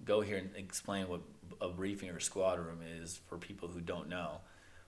go 0.03 0.21
here 0.21 0.37
and 0.37 0.49
explain 0.55 1.07
what 1.07 1.21
a 1.59 1.69
briefing 1.69 2.09
or 2.09 2.19
squad 2.19 2.59
room 2.59 2.79
is 3.01 3.19
for 3.27 3.37
people 3.37 3.67
who 3.67 3.81
don't 3.81 4.09
know. 4.09 4.39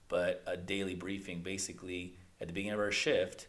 But 0.10 0.44
a 0.46 0.58
daily 0.58 0.96
briefing, 0.96 1.42
basically, 1.42 2.18
at 2.42 2.48
the 2.48 2.54
beginning 2.54 2.74
of 2.74 2.80
our 2.80 2.92
shift, 2.92 3.48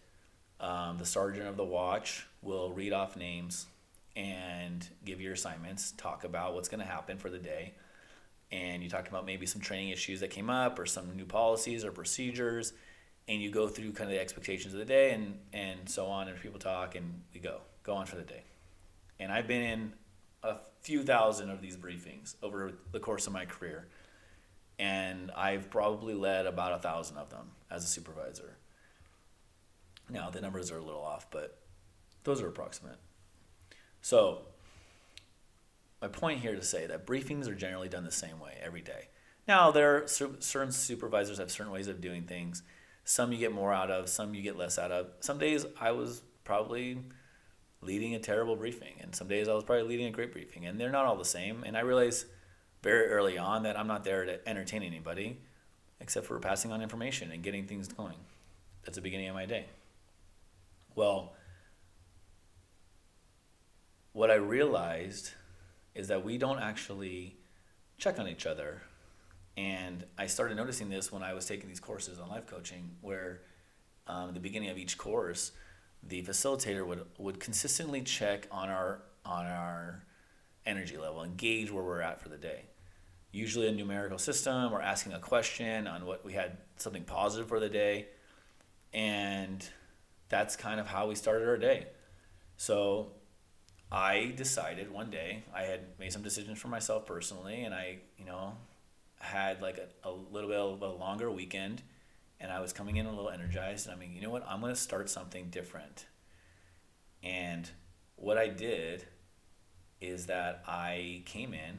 um, 0.60 0.98
the 0.98 1.06
sergeant 1.06 1.46
of 1.46 1.56
the 1.56 1.64
watch 1.64 2.26
will 2.42 2.72
read 2.72 2.92
off 2.92 3.16
names 3.16 3.66
and 4.16 4.86
give 5.04 5.20
your 5.20 5.32
assignments, 5.32 5.92
talk 5.92 6.24
about 6.24 6.54
what's 6.54 6.68
going 6.68 6.80
to 6.80 6.86
happen 6.86 7.18
for 7.18 7.28
the 7.28 7.38
day. 7.38 7.74
And 8.52 8.82
you 8.82 8.88
talk 8.88 9.08
about 9.08 9.26
maybe 9.26 9.46
some 9.46 9.60
training 9.60 9.88
issues 9.88 10.20
that 10.20 10.30
came 10.30 10.48
up 10.48 10.78
or 10.78 10.86
some 10.86 11.16
new 11.16 11.24
policies 11.24 11.84
or 11.84 11.90
procedures. 11.90 12.72
And 13.26 13.40
you 13.40 13.50
go 13.50 13.68
through 13.68 13.92
kind 13.92 14.10
of 14.10 14.14
the 14.14 14.20
expectations 14.20 14.74
of 14.74 14.80
the 14.80 14.86
day 14.86 15.12
and, 15.12 15.38
and 15.52 15.88
so 15.88 16.06
on. 16.06 16.28
And 16.28 16.38
people 16.40 16.58
talk 16.58 16.94
and 16.94 17.22
we 17.32 17.40
go, 17.40 17.60
go 17.82 17.94
on 17.94 18.06
for 18.06 18.16
the 18.16 18.22
day. 18.22 18.42
And 19.18 19.32
I've 19.32 19.48
been 19.48 19.62
in 19.62 19.92
a 20.42 20.56
few 20.82 21.02
thousand 21.02 21.50
of 21.50 21.62
these 21.62 21.76
briefings 21.76 22.34
over 22.42 22.72
the 22.92 23.00
course 23.00 23.26
of 23.26 23.32
my 23.32 23.46
career. 23.46 23.88
And 24.78 25.30
I've 25.36 25.70
probably 25.70 26.14
led 26.14 26.46
about 26.46 26.72
a 26.72 26.78
thousand 26.78 27.16
of 27.16 27.30
them 27.30 27.52
as 27.70 27.84
a 27.84 27.86
supervisor. 27.86 28.56
Now, 30.10 30.30
the 30.30 30.40
numbers 30.40 30.70
are 30.70 30.78
a 30.78 30.82
little 30.82 31.02
off, 31.02 31.30
but 31.30 31.58
those 32.24 32.42
are 32.42 32.48
approximate. 32.48 32.98
So, 34.02 34.42
my 36.02 36.08
point 36.08 36.40
here 36.40 36.54
to 36.54 36.62
say 36.62 36.86
that 36.86 37.06
briefings 37.06 37.48
are 37.48 37.54
generally 37.54 37.88
done 37.88 38.04
the 38.04 38.10
same 38.10 38.38
way 38.38 38.58
every 38.62 38.82
day. 38.82 39.08
Now, 39.48 39.70
there 39.70 39.96
are 39.96 40.06
certain 40.06 40.72
supervisors 40.72 41.38
have 41.38 41.50
certain 41.50 41.72
ways 41.72 41.88
of 41.88 42.00
doing 42.00 42.24
things. 42.24 42.62
Some 43.04 43.32
you 43.32 43.38
get 43.38 43.52
more 43.52 43.72
out 43.72 43.90
of, 43.90 44.08
some 44.08 44.34
you 44.34 44.42
get 44.42 44.56
less 44.56 44.78
out 44.78 44.90
of. 44.90 45.08
Some 45.20 45.38
days 45.38 45.66
I 45.80 45.92
was 45.92 46.22
probably 46.44 46.98
leading 47.82 48.14
a 48.14 48.18
terrible 48.18 48.56
briefing, 48.56 48.94
and 49.00 49.14
some 49.14 49.28
days 49.28 49.46
I 49.48 49.54
was 49.54 49.64
probably 49.64 49.86
leading 49.86 50.06
a 50.06 50.10
great 50.10 50.32
briefing, 50.32 50.66
and 50.66 50.80
they're 50.80 50.90
not 50.90 51.04
all 51.04 51.16
the 51.16 51.24
same. 51.24 51.64
And 51.64 51.76
I 51.76 51.80
realized 51.80 52.26
very 52.82 53.08
early 53.08 53.38
on 53.38 53.62
that 53.64 53.78
I'm 53.78 53.86
not 53.86 54.04
there 54.04 54.24
to 54.24 54.48
entertain 54.48 54.82
anybody 54.82 55.38
except 56.00 56.26
for 56.26 56.38
passing 56.38 56.72
on 56.72 56.82
information 56.82 57.30
and 57.30 57.42
getting 57.42 57.66
things 57.66 57.88
going. 57.88 58.16
That's 58.84 58.96
the 58.96 59.02
beginning 59.02 59.28
of 59.28 59.34
my 59.34 59.46
day. 59.46 59.66
Well, 60.94 61.32
what 64.12 64.30
I 64.30 64.34
realized 64.34 65.30
is 65.94 66.08
that 66.08 66.24
we 66.24 66.38
don't 66.38 66.58
actually 66.58 67.36
check 67.98 68.18
on 68.18 68.28
each 68.28 68.46
other. 68.46 68.82
And 69.56 70.04
I 70.18 70.26
started 70.26 70.56
noticing 70.56 70.88
this 70.88 71.12
when 71.12 71.22
I 71.22 71.32
was 71.34 71.46
taking 71.46 71.68
these 71.68 71.80
courses 71.80 72.18
on 72.18 72.28
life 72.28 72.46
coaching, 72.46 72.90
where 73.00 73.42
um, 74.06 74.28
at 74.28 74.34
the 74.34 74.40
beginning 74.40 74.70
of 74.70 74.78
each 74.78 74.98
course, 74.98 75.52
the 76.02 76.22
facilitator 76.22 76.86
would, 76.86 77.06
would 77.18 77.40
consistently 77.40 78.02
check 78.02 78.46
on 78.50 78.68
our 78.68 79.02
on 79.24 79.46
our 79.46 80.04
energy 80.66 80.96
level 80.96 81.22
and 81.22 81.36
gauge 81.36 81.70
where 81.70 81.82
we're 81.82 82.00
at 82.00 82.20
for 82.20 82.28
the 82.28 82.36
day. 82.36 82.66
Usually 83.32 83.68
a 83.68 83.72
numerical 83.72 84.18
system 84.18 84.72
or 84.72 84.82
asking 84.82 85.12
a 85.12 85.18
question 85.18 85.86
on 85.86 86.04
what 86.06 86.24
we 86.24 86.34
had 86.34 86.58
something 86.76 87.04
positive 87.04 87.48
for 87.48 87.58
the 87.58 87.68
day. 87.68 88.08
And 88.92 89.66
that's 90.28 90.56
kind 90.56 90.78
of 90.78 90.86
how 90.86 91.08
we 91.08 91.14
started 91.14 91.48
our 91.48 91.56
day. 91.56 91.86
So 92.56 93.12
I 93.90 94.32
decided 94.36 94.90
one 94.90 95.10
day 95.10 95.44
I 95.54 95.62
had 95.62 95.80
made 95.98 96.12
some 96.12 96.22
decisions 96.22 96.58
for 96.58 96.68
myself 96.68 97.06
personally, 97.06 97.64
and 97.64 97.74
I, 97.74 97.98
you 98.18 98.24
know, 98.24 98.54
had 99.20 99.62
like 99.62 99.78
a, 99.78 100.08
a 100.08 100.12
little 100.12 100.50
bit 100.50 100.58
of 100.58 100.82
a 100.82 100.88
longer 100.88 101.30
weekend, 101.30 101.82
and 102.40 102.52
I 102.52 102.60
was 102.60 102.72
coming 102.72 102.96
in 102.96 103.06
a 103.06 103.10
little 103.10 103.30
energized. 103.30 103.86
And 103.86 103.96
I 103.96 103.98
mean, 103.98 104.12
you 104.12 104.20
know 104.20 104.30
what? 104.30 104.46
I'm 104.48 104.60
going 104.60 104.72
to 104.74 104.80
start 104.80 105.08
something 105.08 105.48
different. 105.50 106.06
And 107.22 107.70
what 108.16 108.36
I 108.36 108.48
did 108.48 109.04
is 110.00 110.26
that 110.26 110.62
I 110.66 111.22
came 111.24 111.54
in 111.54 111.78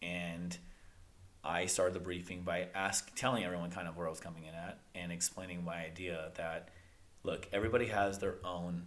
and 0.00 0.56
I 1.44 1.66
started 1.66 1.94
the 1.94 2.00
briefing 2.00 2.42
by 2.42 2.68
ask, 2.74 3.14
telling 3.14 3.44
everyone 3.44 3.70
kind 3.70 3.88
of 3.88 3.96
where 3.96 4.06
I 4.06 4.10
was 4.10 4.20
coming 4.20 4.44
in 4.44 4.54
at 4.54 4.78
and 4.94 5.10
explaining 5.10 5.64
my 5.64 5.84
idea 5.84 6.30
that 6.36 6.68
look, 7.24 7.48
everybody 7.52 7.86
has 7.86 8.18
their 8.18 8.36
own 8.44 8.86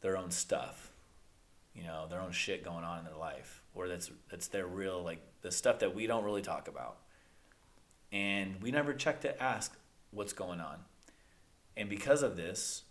their 0.00 0.16
own 0.16 0.30
stuff, 0.30 0.92
you 1.74 1.82
know, 1.82 2.06
their 2.08 2.20
own 2.20 2.30
shit 2.30 2.64
going 2.64 2.84
on 2.84 3.00
in 3.00 3.04
their 3.04 3.16
life, 3.16 3.62
or 3.74 3.88
that's 3.88 4.10
that's 4.30 4.48
their 4.48 4.66
real 4.66 5.02
like 5.02 5.20
the 5.42 5.50
stuff 5.50 5.80
that 5.80 5.94
we 5.94 6.06
don't 6.06 6.24
really 6.24 6.42
talk 6.42 6.68
about, 6.68 6.98
and 8.12 8.60
we 8.62 8.70
never 8.70 8.92
check 8.94 9.20
to 9.22 9.42
ask 9.42 9.76
what's 10.10 10.32
going 10.32 10.60
on, 10.60 10.78
and 11.76 11.88
because 11.88 12.22
of 12.22 12.36
this, 12.36 12.84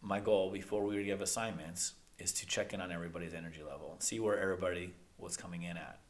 my 0.00 0.20
goal 0.20 0.50
before 0.50 0.84
we 0.84 1.04
give 1.04 1.20
assignments 1.20 1.92
is 2.18 2.32
to 2.32 2.46
check 2.46 2.72
in 2.72 2.80
on 2.80 2.92
everybody's 2.92 3.34
energy 3.34 3.62
level, 3.62 3.90
and 3.92 4.02
see 4.02 4.20
where 4.20 4.38
everybody 4.38 4.94
was 5.18 5.36
coming 5.36 5.62
in 5.62 5.76
at. 5.76 6.00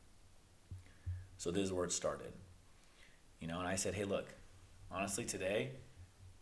So 1.37 1.51
this 1.51 1.65
is 1.65 1.73
where 1.73 1.85
it 1.85 1.93
started. 1.93 2.33
You 3.41 3.49
know, 3.49 3.59
and 3.59 3.67
I 3.67 3.75
said, 3.75 3.95
hey, 3.95 4.05
look, 4.05 4.33
honestly, 4.91 5.25
today 5.25 5.73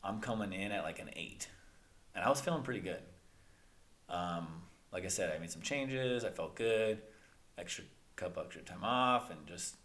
I'm 0.05 0.21
coming 0.21 0.53
in 0.53 0.73
at 0.73 0.85
like 0.85 0.99
an 0.99 1.11
eight. 1.17 1.49
And 2.15 2.23
I 2.25 2.29
was 2.29 2.41
feeling 2.41 2.63
pretty 2.63 2.81
good. 2.81 3.03
Um, 4.09 4.47
like 4.93 5.05
I 5.05 5.09
said, 5.09 5.33
I 5.35 5.39
made 5.39 5.51
some 5.51 5.63
changes. 5.63 6.25
I 6.25 6.31
felt 6.31 6.57
good. 6.57 7.01
Extra 7.57 7.85
couple 8.17 8.43
extra 8.43 8.61
time 8.63 8.85
off 8.85 9.31
and 9.31 9.47
just, 9.47 9.77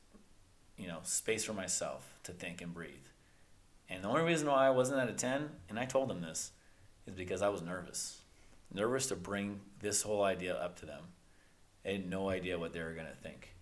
you 0.77 0.87
know, 0.87 0.99
space 1.03 1.43
for 1.43 1.53
myself 1.53 2.13
to 2.23 2.31
think 2.31 2.61
and 2.61 2.73
breathe. 2.73 2.91
And 3.89 4.03
the 4.03 4.07
only 4.07 4.23
reason 4.23 4.47
why 4.47 4.67
I 4.67 4.71
wasn't 4.71 4.99
at 4.99 5.09
a 5.09 5.13
10, 5.13 5.49
and 5.69 5.79
I 5.79 5.85
told 5.85 6.09
them 6.09 6.21
this, 6.21 6.51
is 7.05 7.13
because 7.13 7.41
I 7.41 7.49
was 7.49 7.61
nervous 7.61 8.21
nervous 8.75 9.07
to 9.07 9.15
bring 9.15 9.61
this 9.79 10.01
whole 10.01 10.23
idea 10.23 10.53
up 10.55 10.77
to 10.79 10.85
them. 10.85 11.03
I 11.85 11.89
had 11.91 12.09
no 12.09 12.29
idea 12.29 12.59
what 12.59 12.73
they 12.73 12.81
were 12.81 12.93
going 12.93 13.07
to 13.07 13.15
think. 13.15 13.55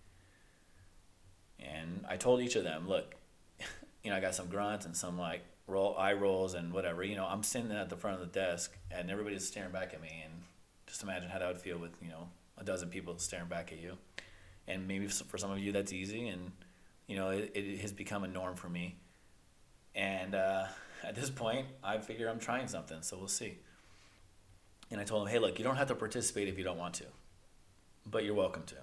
And 1.60 2.04
I 2.08 2.16
told 2.16 2.40
each 2.40 2.56
of 2.56 2.64
them, 2.64 2.88
look, 2.88 3.14
you 4.02 4.10
know, 4.10 4.16
I 4.16 4.20
got 4.20 4.34
some 4.34 4.48
grunts 4.48 4.86
and 4.86 4.96
some 4.96 5.18
like 5.18 5.42
roll 5.66 5.96
eye 5.96 6.12
rolls 6.14 6.54
and 6.54 6.72
whatever. 6.72 7.02
You 7.04 7.16
know, 7.16 7.26
I'm 7.26 7.42
sitting 7.42 7.70
at 7.72 7.88
the 7.88 7.96
front 7.96 8.20
of 8.20 8.20
the 8.20 8.38
desk 8.38 8.76
and 8.90 9.10
everybody's 9.10 9.46
staring 9.46 9.72
back 9.72 9.94
at 9.94 10.02
me. 10.02 10.22
And 10.24 10.32
just 10.86 11.02
imagine 11.02 11.30
how 11.30 11.38
that 11.38 11.48
would 11.48 11.60
feel 11.60 11.78
with, 11.78 11.96
you 12.02 12.08
know, 12.08 12.28
a 12.58 12.64
dozen 12.64 12.88
people 12.88 13.16
staring 13.18 13.48
back 13.48 13.72
at 13.72 13.80
you. 13.80 13.96
And 14.66 14.88
maybe 14.88 15.06
for 15.08 15.38
some 15.38 15.50
of 15.50 15.58
you 15.58 15.72
that's 15.72 15.92
easy. 15.92 16.28
And, 16.28 16.52
you 17.06 17.16
know, 17.16 17.30
it, 17.30 17.52
it 17.54 17.80
has 17.80 17.92
become 17.92 18.24
a 18.24 18.28
norm 18.28 18.56
for 18.56 18.68
me. 18.68 18.96
And 19.94 20.34
uh, 20.34 20.66
at 21.02 21.14
this 21.14 21.30
point, 21.30 21.66
I 21.82 21.98
figure 21.98 22.28
I'm 22.28 22.38
trying 22.38 22.68
something. 22.68 23.02
So 23.02 23.18
we'll 23.18 23.28
see. 23.28 23.58
And 24.90 25.00
I 25.00 25.04
told 25.04 25.26
him, 25.26 25.32
hey, 25.32 25.38
look, 25.38 25.58
you 25.58 25.64
don't 25.64 25.76
have 25.76 25.88
to 25.88 25.94
participate 25.94 26.48
if 26.48 26.58
you 26.58 26.64
don't 26.64 26.78
want 26.78 26.94
to, 26.94 27.06
but 28.06 28.24
you're 28.24 28.34
welcome 28.34 28.62
to. 28.66 28.76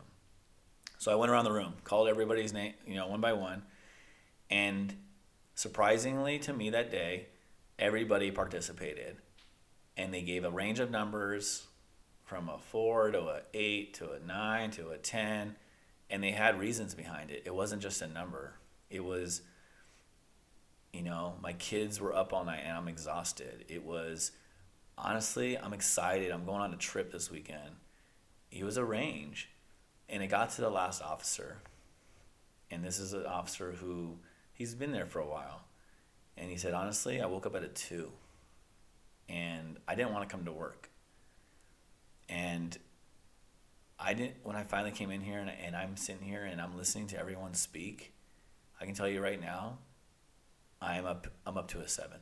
So 0.97 1.12
I 1.12 1.15
went 1.15 1.31
around 1.31 1.45
the 1.45 1.51
room, 1.51 1.73
called 1.84 2.07
everybody's 2.07 2.53
name, 2.53 2.73
you 2.86 2.95
know, 2.95 3.07
one 3.07 3.21
by 3.21 3.34
one. 3.34 3.63
And 4.49 4.93
surprisingly 5.55 6.38
to 6.39 6.53
me 6.53 6.69
that 6.71 6.91
day, 6.91 7.27
everybody 7.79 8.29
participated. 8.29 9.17
And 9.97 10.13
they 10.13 10.21
gave 10.21 10.43
a 10.43 10.49
range 10.49 10.79
of 10.79 10.91
numbers 10.91 11.65
from 12.23 12.49
a 12.49 12.57
four 12.57 13.12
to 13.12 13.19
a 13.19 13.41
eight 13.53 13.93
to 13.95 14.12
a 14.12 14.19
nine 14.19 14.71
to 14.71 14.89
a 14.89 14.97
10. 14.97 15.55
And 16.12 16.21
they 16.21 16.32
had 16.32 16.60
reasons 16.60 16.93
behind 16.93 17.32
it. 17.32 17.43
It 17.45 17.56
wasn't 17.56 17.82
just 17.82 18.02
a 18.02 18.08
number, 18.08 18.54
it 18.91 19.04
was, 19.04 19.41
you 20.93 21.02
know, 21.02 21.36
my 21.41 21.54
kids 21.54 22.00
were 22.02 22.13
up 22.13 22.34
all 22.34 22.43
night 22.43 22.62
and 22.65 22.78
I'm 22.78 22.89
exhausted. 22.89 23.63
It 23.69 23.84
was, 23.86 24.32
honestly, 24.97 25.58
I'm 25.58 25.74
excited. 25.74 26.30
I'm 26.32 26.45
going 26.45 26.62
on 26.62 26.74
a 26.74 26.78
trip 26.78 27.12
this 27.12 27.32
weekend. 27.32 27.78
It 28.52 28.65
was 28.65 28.76
a 28.76 28.84
range. 28.84 29.50
And 30.10 30.21
it 30.21 30.28
got 30.28 30.50
to 30.52 30.62
the 30.62 30.69
last 30.69 31.02
officer. 31.02 31.60
And 32.69 32.84
this 32.84 33.00
is 33.00 33.13
an 33.13 33.26
officer 33.26 33.71
who 33.71 34.17
he's 34.54 34.76
been 34.76 34.91
there 34.91 35.06
for 35.06 35.19
a 35.19 35.28
while. 35.28 35.62
And 36.36 36.50
he 36.52 36.58
said, 36.58 36.74
honestly, 36.74 37.21
I 37.21 37.28
woke 37.28 37.45
up 37.45 37.56
at 37.56 37.63
a 37.63 37.69
two. 37.69 38.12
And 39.30 39.78
I 39.88 39.95
didn't 39.95 40.12
want 40.12 40.28
to 40.28 40.36
come 40.36 40.43
to 40.43 40.52
work. 40.52 40.89
And 42.28 42.78
I 44.03 44.13
didn't 44.13 44.37
when 44.43 44.55
I 44.55 44.63
finally 44.63 44.91
came 44.91 45.11
in 45.11 45.21
here 45.21 45.39
and, 45.39 45.51
and 45.63 45.75
I'm 45.75 45.95
sitting 45.95 46.25
here 46.25 46.43
and 46.43 46.59
I'm 46.59 46.75
listening 46.75 47.07
to 47.07 47.19
everyone 47.19 47.53
speak, 47.53 48.13
I 48.79 48.85
can 48.85 48.95
tell 48.95 49.07
you 49.07 49.21
right 49.21 49.39
now, 49.39 49.77
I'm 50.81 51.05
up 51.05 51.27
I'm 51.45 51.57
up 51.57 51.67
to 51.69 51.79
a 51.79 51.87
seven 51.87 52.17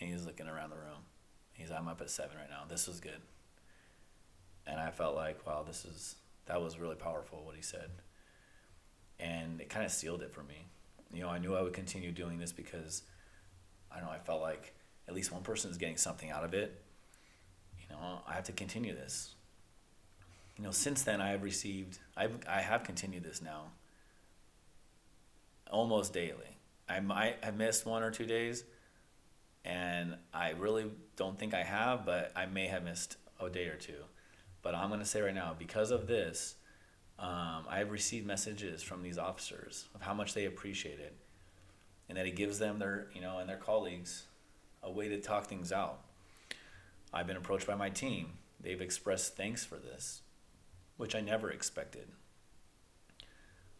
and 0.00 0.10
he's 0.10 0.24
looking 0.24 0.48
around 0.48 0.70
the 0.70 0.76
room. 0.76 1.04
He's 1.52 1.70
I'm 1.70 1.88
up 1.88 2.00
at 2.00 2.10
seven 2.10 2.38
right 2.38 2.50
now. 2.50 2.62
This 2.68 2.88
was 2.88 3.00
good. 3.00 3.20
And 4.66 4.80
I 4.80 4.90
felt 4.90 5.14
like, 5.14 5.46
wow, 5.46 5.62
this 5.66 5.84
is 5.84 6.16
that 6.46 6.60
was 6.60 6.78
really 6.78 6.96
powerful 6.96 7.44
what 7.44 7.56
he 7.56 7.62
said. 7.62 7.90
And 9.20 9.60
it 9.60 9.68
kind 9.68 9.84
of 9.84 9.92
sealed 9.92 10.22
it 10.22 10.32
for 10.32 10.42
me. 10.42 10.66
You 11.12 11.20
know, 11.20 11.28
I 11.28 11.38
knew 11.38 11.54
I 11.54 11.62
would 11.62 11.74
continue 11.74 12.12
doing 12.12 12.38
this 12.38 12.52
because 12.52 13.02
I 13.90 13.96
don't 13.96 14.06
know, 14.06 14.12
I 14.12 14.18
felt 14.18 14.40
like 14.40 14.74
at 15.06 15.14
least 15.14 15.30
one 15.30 15.42
person 15.42 15.70
is 15.70 15.76
getting 15.76 15.98
something 15.98 16.30
out 16.30 16.44
of 16.44 16.54
it. 16.54 16.82
You 17.78 17.94
know, 17.94 18.20
I 18.26 18.32
have 18.32 18.44
to 18.44 18.52
continue 18.52 18.94
this. 18.94 19.34
You 20.62 20.68
know, 20.68 20.72
since 20.72 21.02
then 21.02 21.20
I 21.20 21.30
have 21.30 21.42
received 21.42 21.98
I've 22.16 22.38
I 22.48 22.60
have 22.60 22.84
continued 22.84 23.24
this 23.24 23.42
now 23.42 23.72
almost 25.68 26.12
daily. 26.12 26.56
I 26.88 27.00
might 27.00 27.42
have 27.42 27.56
missed 27.56 27.84
one 27.84 28.04
or 28.04 28.12
two 28.12 28.26
days, 28.26 28.62
and 29.64 30.14
I 30.32 30.50
really 30.50 30.84
don't 31.16 31.36
think 31.36 31.52
I 31.52 31.64
have, 31.64 32.06
but 32.06 32.30
I 32.36 32.46
may 32.46 32.68
have 32.68 32.84
missed 32.84 33.16
a 33.40 33.50
day 33.50 33.66
or 33.66 33.74
two. 33.74 34.04
But 34.62 34.76
I'm 34.76 34.86
going 34.86 35.00
to 35.00 35.04
say 35.04 35.20
right 35.20 35.34
now, 35.34 35.56
because 35.58 35.90
of 35.90 36.06
this, 36.06 36.54
um, 37.18 37.64
I 37.68 37.78
have 37.78 37.90
received 37.90 38.24
messages 38.24 38.84
from 38.84 39.02
these 39.02 39.18
officers 39.18 39.86
of 39.96 40.02
how 40.02 40.14
much 40.14 40.32
they 40.32 40.44
appreciate 40.44 41.00
it, 41.00 41.16
and 42.08 42.16
that 42.16 42.26
it 42.26 42.36
gives 42.36 42.60
them 42.60 42.78
their, 42.78 43.08
you 43.12 43.20
know, 43.20 43.38
and 43.38 43.48
their 43.48 43.56
colleagues 43.56 44.26
a 44.80 44.92
way 44.92 45.08
to 45.08 45.20
talk 45.20 45.46
things 45.48 45.72
out. 45.72 46.02
I've 47.12 47.26
been 47.26 47.36
approached 47.36 47.66
by 47.66 47.74
my 47.74 47.90
team. 47.90 48.34
They've 48.60 48.80
expressed 48.80 49.36
thanks 49.36 49.64
for 49.64 49.74
this, 49.74 50.21
which 50.96 51.14
I 51.14 51.20
never 51.20 51.50
expected. 51.50 52.08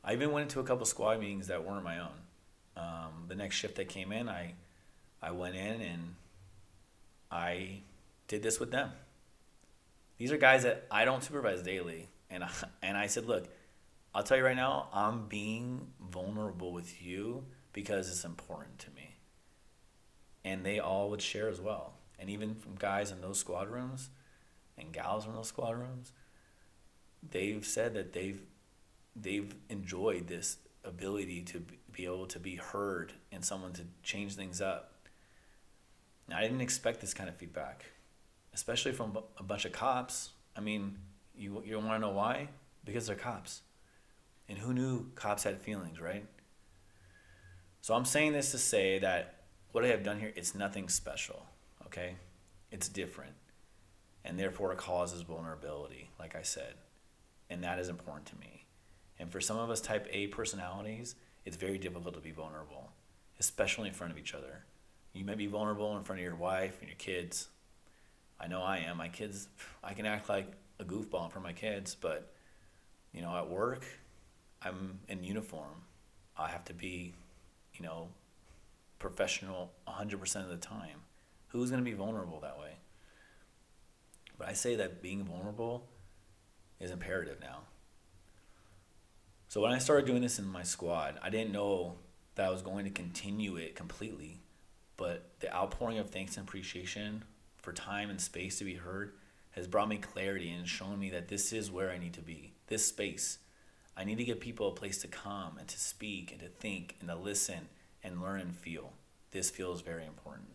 I 0.05 0.14
even 0.14 0.33
went 0.33 0.44
into 0.44 0.61
a 0.61 0.64
couple 0.64 0.85
squad 0.87 1.20
meetings 1.20 1.46
that 1.46 1.64
weren't 1.64 1.85
my 1.85 2.01
own. 2.01 2.18
Um, 2.77 3.25
the 3.29 3.35
next 3.35 3.57
shift 3.57 3.77
that 3.77 3.88
came 3.88 4.12
in, 4.12 4.29
I 4.29 4.55
I 5.22 5.31
went 5.31 5.55
in 5.55 5.81
and 5.81 6.14
I 7.31 7.83
did 8.27 8.42
this 8.42 8.59
with 8.59 8.72
them. 8.72 8.90
These 10.18 10.33
are 10.33 10.37
guys 10.37 10.64
that 10.64 10.87
I 10.90 11.05
don't 11.05 11.22
supervise 11.22 11.62
daily, 11.62 12.09
and 12.31 12.44
I, 12.44 12.51
and 12.83 12.96
I 12.96 13.07
said, 13.07 13.27
look, 13.27 13.48
I'll 14.14 14.22
tell 14.22 14.37
you 14.37 14.44
right 14.44 14.57
now, 14.57 14.88
I'm 14.92 15.27
being 15.27 15.88
vulnerable 16.01 16.72
with 16.72 17.03
you 17.03 17.44
because 17.72 18.11
it's 18.11 18.25
important 18.25 18.79
to 18.81 18.90
me. 18.90 19.16
And 20.44 20.66
they 20.66 20.81
all 20.81 21.09
would 21.11 21.22
share 21.22 21.48
as 21.48 21.61
well. 21.61 21.94
And 22.18 22.29
even 22.29 22.55
from 22.55 22.75
guys 22.75 23.11
in 23.11 23.20
those 23.20 23.38
squad 23.38 23.70
rooms 23.70 24.11
and 24.77 24.92
gals 24.92 25.27
in 25.27 25.33
those 25.33 25.48
squad 25.48 25.79
rooms, 25.79 26.12
they've 27.31 27.65
said 27.65 27.95
that 27.95 28.13
they've 28.13 28.41
they've 29.17 29.55
enjoyed 29.69 30.27
this 30.29 30.59
ability 30.85 31.43
to 31.43 31.65
be 31.93 32.05
able 32.05 32.27
to 32.27 32.39
be 32.41 32.57
heard 32.57 33.13
and 33.31 33.45
someone 33.45 33.73
to 33.73 33.83
change 34.03 34.35
things 34.35 34.61
up 34.61 34.89
I 36.33 36.43
didn't 36.43 36.61
expect 36.61 37.01
this 37.01 37.15
kind 37.15 37.29
of 37.29 37.37
feedback, 37.37 37.85
especially 38.55 38.93
from 38.93 39.19
a 39.39 39.43
bunch 39.43 39.65
of 39.65 39.73
cops. 39.73 40.31
I 40.57 40.61
mean, 40.61 40.99
you 41.37 41.63
you 41.65 41.77
want 41.79 41.91
to 41.91 41.99
know 41.99 42.11
why? 42.15 42.49
Because 42.85 43.07
they're 43.07 43.17
cops, 43.17 43.63
and 44.49 44.59
who 44.59 44.73
knew 44.73 45.11
cops 45.15 45.45
had 45.45 45.61
feelings, 45.61 46.01
right? 46.01 46.27
So 47.81 47.95
I'm 47.95 48.05
saying 48.05 48.33
this 48.33 48.51
to 48.53 48.59
say 48.59 48.99
that 49.01 49.45
what 49.73 49.85
I 49.85 49.89
have 49.89 50.03
done 50.05 50.21
here 50.21 50.33
it's 50.37 50.55
nothing 50.55 50.89
special, 50.89 51.47
okay? 51.87 52.17
It's 52.71 52.89
different. 52.89 53.35
and 54.25 54.39
therefore 54.39 54.73
it 54.73 54.79
causes 54.79 55.23
vulnerability, 55.23 56.11
like 56.19 56.37
I 56.37 56.43
said. 56.43 56.75
And 57.53 57.62
that 57.65 57.79
is 57.79 57.91
important 57.91 58.27
to 58.29 58.37
me. 58.37 58.65
And 59.19 59.31
for 59.31 59.41
some 59.41 59.59
of 59.59 59.69
us 59.69 59.83
type 59.83 60.09
A 60.11 60.29
personalities, 60.29 61.15
it's 61.45 61.57
very 61.57 61.77
difficult 61.77 62.15
to 62.15 62.21
be 62.21 62.31
vulnerable, 62.31 62.91
especially 63.38 63.88
in 63.88 63.95
front 63.95 64.11
of 64.11 64.19
each 64.19 64.35
other. 64.35 64.65
You 65.12 65.27
may 65.27 65.35
be 65.35 65.47
vulnerable 65.47 65.95
in 65.99 66.03
front 66.03 66.21
of 66.21 66.25
your 66.25 66.35
wife 66.35 66.79
and 66.81 66.88
your 66.88 66.97
kids. 66.97 67.49
I 68.41 68.49
know 68.49 68.62
I 68.62 68.79
am. 68.79 68.97
My 68.97 69.09
kids, 69.09 69.49
I 69.85 69.93
can 69.93 70.07
act 70.07 70.31
like 70.31 70.51
a 70.81 70.85
goofball 70.85 71.37
of 71.37 71.43
my 71.43 71.53
kids, 71.53 71.95
but 71.95 72.33
you 73.12 73.21
know, 73.21 73.37
at 73.37 73.51
work, 73.51 73.85
I'm 74.62 75.01
in 75.09 75.23
uniform. 75.23 75.83
I 76.38 76.49
have 76.49 76.65
to 76.65 76.73
be, 76.73 77.12
you 77.75 77.85
know, 77.85 78.09
professional 78.99 79.73
100% 79.87 80.37
of 80.37 80.49
the 80.49 80.57
time. 80.57 81.03
Who's 81.49 81.69
going 81.69 81.85
to 81.85 81.91
be 81.91 81.95
vulnerable 81.95 82.41
that 82.41 82.59
way? 82.59 82.77
But 84.38 84.49
I 84.49 84.55
say 84.55 84.77
that 84.77 85.03
being 85.03 85.23
vulnerable 85.25 85.87
is 86.83 86.90
imperative 86.90 87.40
now. 87.40 87.61
So 89.49 89.61
when 89.61 89.73
I 89.73 89.79
started 89.79 90.07
doing 90.07 90.23
this 90.23 90.38
in 90.38 90.47
my 90.47 90.62
squad, 90.62 91.18
I 91.23 91.31
didn't 91.31 91.53
know 91.53 91.95
that 92.35 92.47
I 92.47 92.51
was 92.51 92.62
going 92.62 92.85
to 92.85 92.90
continue 92.90 93.57
it 93.57 93.77
completely, 93.77 94.40
but 94.97 95.31
the 95.40 95.55
outpouring 95.55 95.99
of 95.99 96.11
thanks 96.11 96.37
and 96.37 96.47
appreciation 96.47 97.25
for 97.59 97.73
time 97.73 98.11
and 98.11 98.21
space 98.21 98.59
to 98.59 98.64
be 98.64 98.75
heard 98.75 99.12
has 99.53 99.66
brought 99.66 99.88
me 99.88 99.99
clarity 99.99 100.51
and 100.51 100.66
shown 100.66 100.99
me 100.99 101.11
that 101.11 101.29
this 101.29 101.53
is 101.53 101.71
where 101.71 101.90
I 101.90 101.99
need 101.99 102.14
to 102.14 102.23
be. 102.23 102.55
This 102.66 102.87
space. 102.87 103.38
I 103.97 104.05
need 104.05 104.16
to 104.18 104.25
give 104.25 104.40
people 104.40 104.68
a 104.68 104.75
place 104.75 104.99
to 105.03 105.09
come 105.09 105.59
and 105.59 105.68
to 105.68 105.79
speak 105.79 106.33
and 106.33 106.40
to 106.40 106.49
think 106.49 106.97
and 107.01 107.09
to 107.11 107.14
listen 107.14 107.68
and 108.03 108.23
learn 108.23 108.40
and 108.40 108.57
feel. 108.57 108.95
This 109.31 109.51
feels 109.51 109.83
very 109.83 110.07
important. 110.07 110.49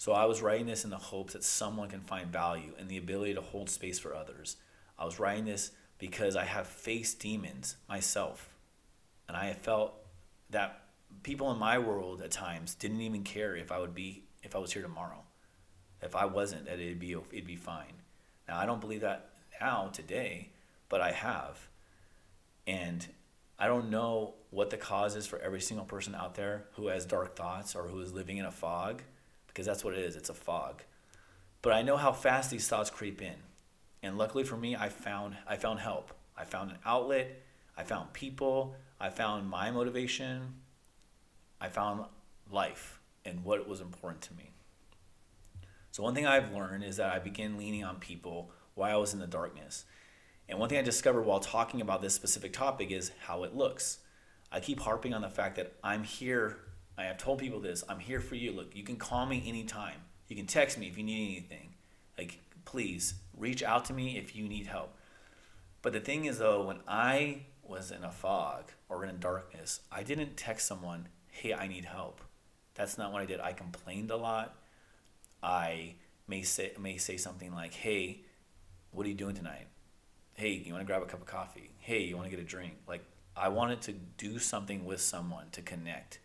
So 0.00 0.12
I 0.12 0.24
was 0.24 0.40
writing 0.40 0.64
this 0.64 0.84
in 0.84 0.88
the 0.88 0.96
hopes 0.96 1.34
that 1.34 1.44
someone 1.44 1.90
can 1.90 2.00
find 2.00 2.32
value 2.32 2.72
in 2.78 2.88
the 2.88 2.96
ability 2.96 3.34
to 3.34 3.42
hold 3.42 3.68
space 3.68 3.98
for 3.98 4.14
others. 4.14 4.56
I 4.98 5.04
was 5.04 5.18
writing 5.20 5.44
this 5.44 5.72
because 5.98 6.36
I 6.36 6.44
have 6.44 6.66
faced 6.66 7.20
demons 7.20 7.76
myself. 7.86 8.48
And 9.28 9.36
I 9.36 9.48
have 9.48 9.58
felt 9.58 9.92
that 10.48 10.84
people 11.22 11.52
in 11.52 11.58
my 11.58 11.78
world 11.78 12.22
at 12.22 12.30
times 12.30 12.74
didn't 12.74 13.02
even 13.02 13.24
care 13.24 13.54
if 13.54 13.70
I 13.70 13.78
would 13.78 13.94
be 13.94 14.22
if 14.42 14.56
I 14.56 14.58
was 14.58 14.72
here 14.72 14.80
tomorrow. 14.80 15.22
If 16.00 16.16
I 16.16 16.24
wasn't, 16.24 16.64
that 16.64 16.80
it'd 16.80 16.98
be 16.98 17.12
it'd 17.12 17.46
be 17.46 17.56
fine. 17.56 17.92
Now 18.48 18.56
I 18.56 18.64
don't 18.64 18.80
believe 18.80 19.02
that 19.02 19.32
now 19.60 19.88
today, 19.92 20.48
but 20.88 21.02
I 21.02 21.12
have. 21.12 21.68
And 22.66 23.06
I 23.58 23.66
don't 23.66 23.90
know 23.90 24.36
what 24.48 24.70
the 24.70 24.78
cause 24.78 25.14
is 25.14 25.26
for 25.26 25.38
every 25.40 25.60
single 25.60 25.84
person 25.84 26.14
out 26.14 26.36
there 26.36 26.68
who 26.76 26.86
has 26.86 27.04
dark 27.04 27.36
thoughts 27.36 27.76
or 27.76 27.82
who 27.82 28.00
is 28.00 28.14
living 28.14 28.38
in 28.38 28.46
a 28.46 28.50
fog, 28.50 29.02
because 29.50 29.66
that's 29.66 29.84
what 29.84 29.94
it 29.94 30.00
is. 30.00 30.16
It's 30.16 30.30
a 30.30 30.34
fog. 30.34 30.82
But 31.62 31.72
I 31.72 31.82
know 31.82 31.96
how 31.96 32.12
fast 32.12 32.50
these 32.50 32.66
thoughts 32.66 32.88
creep 32.88 33.20
in. 33.20 33.34
And 34.02 34.16
luckily 34.16 34.44
for 34.44 34.56
me, 34.56 34.76
I 34.76 34.88
found 34.88 35.36
I 35.46 35.56
found 35.56 35.80
help. 35.80 36.12
I 36.36 36.44
found 36.44 36.70
an 36.70 36.78
outlet. 36.86 37.42
I 37.76 37.82
found 37.82 38.12
people. 38.12 38.74
I 38.98 39.10
found 39.10 39.48
my 39.48 39.70
motivation. 39.70 40.54
I 41.60 41.68
found 41.68 42.04
life 42.50 43.00
and 43.24 43.44
what 43.44 43.68
was 43.68 43.80
important 43.80 44.22
to 44.22 44.34
me. 44.34 44.50
So 45.90 46.02
one 46.02 46.14
thing 46.14 46.26
I've 46.26 46.54
learned 46.54 46.84
is 46.84 46.96
that 46.96 47.12
I 47.12 47.18
began 47.18 47.58
leaning 47.58 47.84
on 47.84 47.96
people 47.96 48.52
while 48.74 48.96
I 48.96 49.00
was 49.00 49.12
in 49.12 49.20
the 49.20 49.26
darkness. 49.26 49.84
And 50.48 50.58
one 50.58 50.68
thing 50.68 50.78
I 50.78 50.82
discovered 50.82 51.22
while 51.22 51.40
talking 51.40 51.80
about 51.80 52.00
this 52.00 52.14
specific 52.14 52.52
topic 52.52 52.90
is 52.90 53.12
how 53.26 53.44
it 53.44 53.54
looks. 53.54 53.98
I 54.50 54.60
keep 54.60 54.80
harping 54.80 55.14
on 55.14 55.22
the 55.22 55.28
fact 55.28 55.56
that 55.56 55.74
I'm 55.82 56.02
here. 56.02 56.58
I 57.00 57.04
have 57.04 57.18
told 57.18 57.38
people 57.38 57.60
this. 57.60 57.82
I'm 57.88 57.98
here 57.98 58.20
for 58.20 58.34
you. 58.34 58.52
Look, 58.52 58.76
you 58.76 58.82
can 58.82 58.96
call 58.96 59.24
me 59.24 59.42
anytime. 59.46 59.96
You 60.28 60.36
can 60.36 60.46
text 60.46 60.78
me 60.78 60.86
if 60.86 60.98
you 60.98 61.04
need 61.04 61.30
anything. 61.30 61.70
Like 62.18 62.38
please 62.64 63.14
reach 63.36 63.62
out 63.62 63.86
to 63.86 63.92
me 63.92 64.16
if 64.18 64.36
you 64.36 64.46
need 64.46 64.66
help. 64.66 64.94
But 65.82 65.92
the 65.92 66.00
thing 66.00 66.26
is, 66.26 66.38
though, 66.38 66.62
when 66.62 66.80
I 66.86 67.42
was 67.62 67.90
in 67.90 68.04
a 68.04 68.12
fog 68.12 68.70
or 68.88 69.04
in 69.04 69.18
darkness, 69.18 69.80
I 69.90 70.02
didn't 70.02 70.36
text 70.36 70.66
someone, 70.66 71.08
hey, 71.30 71.54
I 71.54 71.68
need 71.68 71.86
help. 71.86 72.20
That's 72.74 72.98
not 72.98 73.12
what 73.12 73.22
I 73.22 73.26
did. 73.26 73.40
I 73.40 73.52
complained 73.54 74.10
a 74.10 74.16
lot. 74.16 74.56
I 75.42 75.94
may 76.28 76.42
say, 76.42 76.72
may 76.78 76.98
say 76.98 77.16
something 77.16 77.52
like, 77.54 77.72
hey, 77.72 78.20
what 78.90 79.06
are 79.06 79.08
you 79.08 79.14
doing 79.14 79.34
tonight? 79.34 79.68
Hey, 80.34 80.62
you 80.64 80.72
want 80.72 80.82
to 80.82 80.86
grab 80.86 81.02
a 81.02 81.06
cup 81.06 81.20
of 81.20 81.26
coffee? 81.26 81.70
Hey, 81.78 82.02
you 82.02 82.16
want 82.16 82.30
to 82.30 82.36
get 82.36 82.44
a 82.44 82.46
drink? 82.46 82.74
Like, 82.86 83.04
I 83.36 83.48
wanted 83.48 83.80
to 83.82 83.92
do 83.92 84.38
something 84.38 84.84
with 84.84 85.00
someone 85.00 85.46
to 85.52 85.62
connect. 85.62 86.18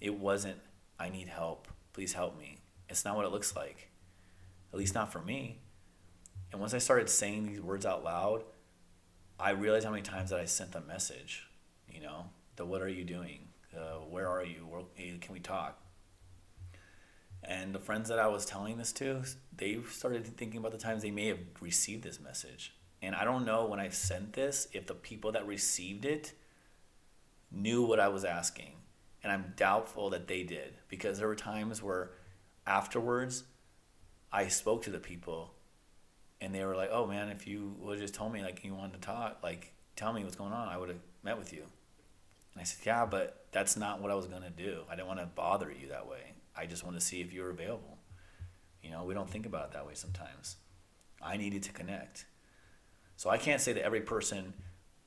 It 0.00 0.14
wasn't, 0.14 0.58
I 0.98 1.08
need 1.08 1.28
help. 1.28 1.68
Please 1.92 2.12
help 2.12 2.38
me. 2.38 2.58
It's 2.88 3.04
not 3.04 3.16
what 3.16 3.24
it 3.24 3.32
looks 3.32 3.56
like 3.56 3.90
at 4.76 4.78
least 4.78 4.94
not 4.94 5.10
for 5.10 5.22
me. 5.22 5.56
And 6.52 6.60
once 6.60 6.74
I 6.74 6.78
started 6.78 7.08
saying 7.08 7.46
these 7.46 7.62
words 7.62 7.86
out 7.86 8.04
loud, 8.04 8.44
I 9.40 9.50
realized 9.50 9.86
how 9.86 9.90
many 9.90 10.02
times 10.02 10.28
that 10.28 10.38
I 10.38 10.44
sent 10.44 10.72
the 10.72 10.82
message, 10.82 11.46
you 11.88 12.02
know, 12.02 12.26
the 12.56 12.66
what 12.66 12.82
are 12.82 12.88
you 12.88 13.02
doing? 13.02 13.48
Uh, 13.74 14.00
where 14.10 14.28
are 14.28 14.44
you? 14.44 14.66
Where, 14.68 14.82
can 14.96 15.32
we 15.32 15.40
talk? 15.40 15.80
And 17.42 17.74
the 17.74 17.78
friends 17.78 18.10
that 18.10 18.18
I 18.18 18.26
was 18.26 18.44
telling 18.44 18.76
this 18.76 18.92
to, 18.92 19.22
they 19.56 19.78
started 19.90 20.26
thinking 20.36 20.58
about 20.58 20.72
the 20.72 20.78
times 20.78 21.02
they 21.02 21.10
may 21.10 21.28
have 21.28 21.40
received 21.60 22.02
this 22.02 22.20
message. 22.20 22.74
And 23.00 23.14
I 23.14 23.24
don't 23.24 23.46
know 23.46 23.64
when 23.64 23.80
I 23.80 23.88
sent 23.88 24.34
this 24.34 24.68
if 24.74 24.86
the 24.86 24.94
people 24.94 25.32
that 25.32 25.46
received 25.46 26.04
it 26.04 26.34
knew 27.50 27.82
what 27.82 27.98
I 27.98 28.08
was 28.08 28.26
asking. 28.26 28.72
And 29.26 29.32
I'm 29.32 29.54
doubtful 29.56 30.10
that 30.10 30.28
they 30.28 30.44
did 30.44 30.74
because 30.86 31.18
there 31.18 31.26
were 31.26 31.34
times 31.34 31.82
where 31.82 32.12
afterwards 32.64 33.42
I 34.32 34.46
spoke 34.46 34.84
to 34.84 34.90
the 34.90 35.00
people 35.00 35.52
and 36.40 36.54
they 36.54 36.64
were 36.64 36.76
like, 36.76 36.90
"Oh 36.92 37.08
man, 37.08 37.30
if 37.30 37.44
you 37.44 37.74
would 37.80 37.94
have 37.94 38.00
just 38.00 38.14
told 38.14 38.32
me 38.32 38.40
like 38.44 38.62
you 38.64 38.72
wanted 38.72 38.92
to 38.92 39.04
talk, 39.04 39.38
like 39.42 39.72
tell 39.96 40.12
me 40.12 40.22
what's 40.22 40.36
going 40.36 40.52
on, 40.52 40.68
I 40.68 40.76
would 40.76 40.90
have 40.90 41.00
met 41.24 41.38
with 41.38 41.52
you." 41.52 41.64
And 42.52 42.60
I 42.60 42.62
said, 42.62 42.86
"Yeah, 42.86 43.04
but 43.04 43.46
that's 43.50 43.76
not 43.76 44.00
what 44.00 44.12
I 44.12 44.14
was 44.14 44.28
gonna 44.28 44.48
do. 44.48 44.84
I 44.88 44.94
didn't 44.94 45.08
want 45.08 45.18
to 45.18 45.26
bother 45.26 45.72
you 45.72 45.88
that 45.88 46.06
way. 46.06 46.34
I 46.56 46.66
just 46.66 46.84
want 46.84 46.96
to 46.96 47.04
see 47.04 47.20
if 47.20 47.32
you 47.32 47.42
were 47.42 47.50
available." 47.50 47.98
You 48.80 48.92
know, 48.92 49.02
we 49.02 49.12
don't 49.12 49.28
think 49.28 49.44
about 49.44 49.70
it 49.70 49.72
that 49.72 49.88
way 49.88 49.94
sometimes. 49.94 50.54
I 51.20 51.36
needed 51.36 51.64
to 51.64 51.72
connect, 51.72 52.26
so 53.16 53.28
I 53.28 53.38
can't 53.38 53.60
say 53.60 53.72
that 53.72 53.82
every 53.82 54.02
person 54.02 54.54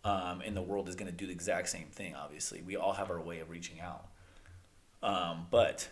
um, 0.04 0.42
in 0.42 0.56
the 0.56 0.62
world 0.62 0.90
is 0.90 0.96
gonna 0.96 1.12
do 1.12 1.26
the 1.26 1.34
exact 1.34 1.70
same 1.70 1.88
thing. 1.88 2.16
Obviously, 2.16 2.62
we 2.62 2.76
all 2.76 2.94
have 2.94 3.10
our 3.10 3.22
way 3.22 3.40
of 3.40 3.50
reaching 3.50 3.80
out, 3.80 4.08
um, 5.02 5.48
but 5.52 5.90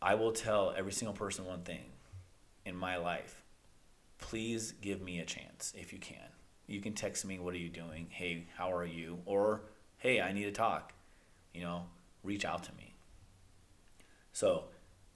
I 0.00 0.14
will 0.14 0.32
tell 0.32 0.74
every 0.76 0.92
single 0.92 1.14
person 1.14 1.44
one 1.44 1.62
thing 1.62 1.92
in 2.64 2.76
my 2.76 2.96
life, 2.96 3.42
please 4.18 4.72
give 4.72 5.00
me 5.00 5.18
a 5.18 5.24
chance 5.24 5.72
if 5.76 5.92
you 5.92 5.98
can. 5.98 6.18
You 6.66 6.80
can 6.80 6.92
text 6.92 7.24
me, 7.24 7.38
what 7.38 7.54
are 7.54 7.58
you 7.58 7.70
doing? 7.70 8.08
Hey, 8.10 8.46
how 8.56 8.70
are 8.72 8.84
you? 8.84 9.20
Or, 9.24 9.62
hey, 9.96 10.20
I 10.20 10.32
need 10.32 10.44
to 10.44 10.52
talk. 10.52 10.92
You 11.54 11.62
know, 11.62 11.86
reach 12.22 12.44
out 12.44 12.62
to 12.64 12.74
me. 12.74 12.94
So, 14.32 14.64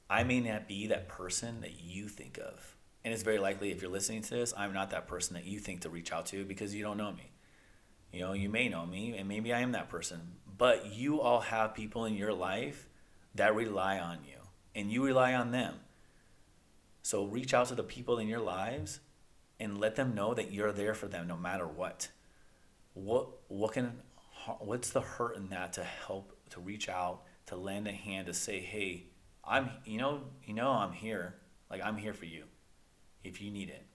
I 0.09 0.25
may 0.25 0.40
not 0.40 0.66
be 0.66 0.87
that 0.88 1.09
person 1.09 1.61
that 1.61 1.81
you 1.83 2.09
think 2.09 2.38
of. 2.38 2.77
And 3.05 3.12
it's 3.12 3.23
very 3.23 3.38
likely 3.38 3.71
if 3.71 3.83
you're 3.83 3.90
listening 3.90 4.23
to 4.23 4.31
this, 4.31 4.55
I'm 4.57 4.73
not 4.73 4.90
that 4.90 5.07
person 5.07 5.35
that 5.35 5.45
you 5.45 5.59
think 5.59 5.83
to 5.83 5.90
reach 5.90 6.12
out 6.12 6.27
to 6.27 6.45
because 6.45 6.75
you 6.75 6.83
don't 6.83 6.97
know 6.97 7.12
me. 7.12 7.32
You 8.12 8.20
know, 8.20 8.33
you 8.35 8.48
may 8.48 8.68
know 8.68 8.85
me 8.85 9.16
and 9.16 9.27
maybe 9.27 9.53
I 9.53 9.61
am 9.61 9.72
that 9.72 9.88
person, 9.88 10.37
but 10.59 10.92
you 10.92 11.20
all 11.20 11.40
have 11.40 11.75
people 11.75 12.05
in 12.05 12.14
your 12.14 12.33
life 12.33 12.88
that 13.35 13.55
rely 13.55 13.98
on 13.98 14.18
you 14.27 14.38
and 14.75 14.92
you 14.92 15.05
rely 15.05 15.35
on 15.35 15.51
them. 15.51 15.77
So 17.03 17.25
reach 17.25 17.55
out 17.55 17.68
to 17.68 17.75
the 17.75 17.83
people 17.83 18.18
in 18.18 18.29
your 18.29 18.40
lives 18.40 19.01
and 19.59 19.81
let 19.81 19.96
them 19.96 20.14
know 20.14 20.35
that 20.35 20.53
you're 20.53 20.72
there 20.72 20.94
for 20.94 21.09
them 21.09 21.27
no 21.27 21.37
matter 21.37 21.66
what. 21.66 22.09
What 22.94 23.29
what 23.48 23.72
can 23.72 24.03
what's 24.59 24.90
the 24.90 25.01
hurt 25.01 25.37
in 25.37 25.48
that 25.48 25.72
to 25.75 25.85
help 25.85 26.37
to 26.51 26.61
reach 26.61 26.88
out 26.88 27.22
to 27.46 27.57
lend 27.57 27.88
a 27.88 27.92
hand 27.92 28.27
to 28.27 28.35
say, 28.35 28.61
"Hey, 28.61 29.07
I'm 29.44 29.70
you 29.85 29.98
know, 29.98 30.20
you 30.44 30.55
know 30.55 30.70
I'm 30.70 30.92
here. 30.92 31.37
Like 31.70 31.81
I'm 31.83 31.96
here 31.96 32.12
for 32.12 32.27
you 32.27 32.44
if 33.25 33.40
you 33.40 33.51
need 33.51 33.70
it." 33.70 33.87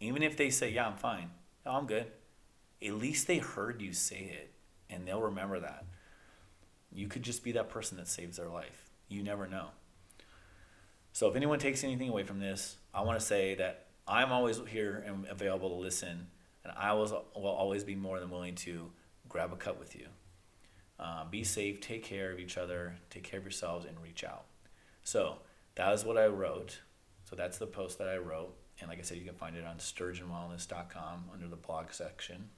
Even 0.00 0.22
if 0.22 0.36
they 0.36 0.50
say, 0.50 0.70
"Yeah, 0.70 0.86
I'm 0.86 0.96
fine." 0.96 1.30
"No, 1.66 1.72
I'm 1.72 1.86
good." 1.86 2.10
At 2.84 2.94
least 2.94 3.26
they 3.26 3.38
heard 3.38 3.80
you 3.80 3.92
say 3.92 4.32
it 4.38 4.52
and 4.90 5.06
they'll 5.06 5.22
remember 5.22 5.60
that. 5.60 5.84
You 6.92 7.08
could 7.08 7.22
just 7.22 7.42
be 7.42 7.52
that 7.52 7.68
person 7.68 7.96
that 7.98 8.08
saves 8.08 8.36
their 8.36 8.48
life. 8.48 8.90
You 9.08 9.22
never 9.22 9.46
know. 9.46 9.68
So 11.12 11.28
if 11.28 11.36
anyone 11.36 11.58
takes 11.58 11.84
anything 11.84 12.08
away 12.08 12.24
from 12.24 12.40
this, 12.40 12.76
I 12.92 13.02
want 13.02 13.18
to 13.18 13.24
say 13.24 13.54
that 13.56 13.86
I'm 14.06 14.32
always 14.32 14.60
here 14.68 15.02
and 15.06 15.26
available 15.28 15.70
to 15.70 15.74
listen, 15.76 16.28
and 16.62 16.72
I 16.76 16.92
will, 16.92 17.24
will 17.34 17.46
always 17.46 17.84
be 17.84 17.94
more 17.94 18.20
than 18.20 18.30
willing 18.30 18.54
to 18.56 18.90
grab 19.28 19.52
a 19.52 19.56
cup 19.56 19.78
with 19.78 19.96
you. 19.96 20.06
Uh, 20.98 21.24
be 21.24 21.42
safe, 21.42 21.80
take 21.80 22.04
care 22.04 22.32
of 22.32 22.38
each 22.38 22.56
other, 22.56 22.96
take 23.10 23.24
care 23.24 23.38
of 23.38 23.44
yourselves, 23.44 23.86
and 23.86 23.96
reach 24.02 24.22
out. 24.22 24.44
So 25.02 25.38
that 25.74 25.92
is 25.92 26.04
what 26.04 26.16
I 26.16 26.26
wrote. 26.26 26.80
So 27.28 27.34
that's 27.34 27.58
the 27.58 27.66
post 27.66 27.98
that 27.98 28.08
I 28.08 28.18
wrote. 28.18 28.54
And 28.80 28.88
like 28.88 28.98
I 28.98 29.02
said, 29.02 29.18
you 29.18 29.24
can 29.24 29.34
find 29.34 29.56
it 29.56 29.64
on 29.64 29.76
sturgeonwellness.com 29.78 31.24
under 31.32 31.48
the 31.48 31.56
blog 31.56 31.90
section. 31.92 32.50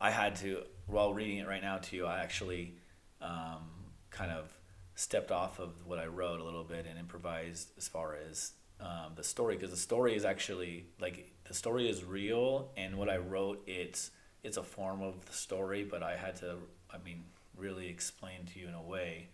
I 0.00 0.10
had 0.10 0.36
to, 0.36 0.62
while 0.86 1.12
reading 1.12 1.38
it 1.38 1.46
right 1.46 1.62
now 1.62 1.78
to 1.78 1.96
you, 1.96 2.06
I 2.06 2.20
actually 2.20 2.74
um, 3.20 3.68
kind 4.10 4.32
of 4.32 4.50
stepped 4.94 5.30
off 5.30 5.58
of 5.58 5.86
what 5.86 5.98
I 5.98 6.06
wrote 6.06 6.40
a 6.40 6.44
little 6.44 6.64
bit 6.64 6.86
and 6.88 6.98
improvised 6.98 7.70
as 7.76 7.88
far 7.88 8.16
as 8.28 8.52
um, 8.80 9.12
the 9.14 9.24
story 9.24 9.56
because 9.56 9.70
the 9.70 9.76
story 9.76 10.14
is 10.16 10.24
actually 10.24 10.86
like 11.00 11.30
the 11.44 11.54
story 11.54 11.88
is 11.88 12.04
real, 12.04 12.70
and 12.76 12.96
what 12.96 13.10
I 13.10 13.18
wrote 13.18 13.62
it's 13.66 14.10
it's 14.42 14.56
a 14.56 14.62
form 14.62 15.02
of 15.02 15.26
the 15.26 15.32
story, 15.32 15.84
but 15.84 16.02
I 16.02 16.16
had 16.16 16.36
to 16.36 16.56
I 16.90 16.98
mean 17.04 17.24
really 17.56 17.88
explain 17.88 18.46
to 18.52 18.58
you 18.58 18.68
in 18.68 18.74
a 18.74 18.82
way, 18.82 19.28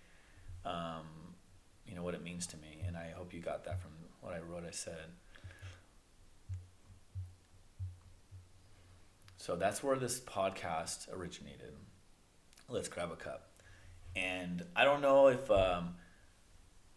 um, 0.64 1.06
you 1.86 1.94
know 1.94 2.02
what 2.02 2.14
it 2.14 2.24
means 2.24 2.46
to 2.48 2.56
me, 2.56 2.82
and 2.86 2.96
I 2.96 3.12
hope 3.16 3.32
you 3.32 3.40
got 3.40 3.64
that 3.64 3.80
from 3.80 3.92
what 4.20 4.34
I 4.34 4.40
wrote. 4.40 4.64
I 4.66 4.72
said. 4.72 5.12
So 9.46 9.54
that's 9.54 9.80
where 9.80 9.94
this 9.94 10.18
podcast 10.18 11.06
originated. 11.16 11.72
Let's 12.68 12.88
grab 12.88 13.12
a 13.12 13.14
cup. 13.14 13.48
And 14.16 14.64
I 14.74 14.82
don't 14.82 15.00
know 15.00 15.28
if 15.28 15.48
um, 15.52 15.94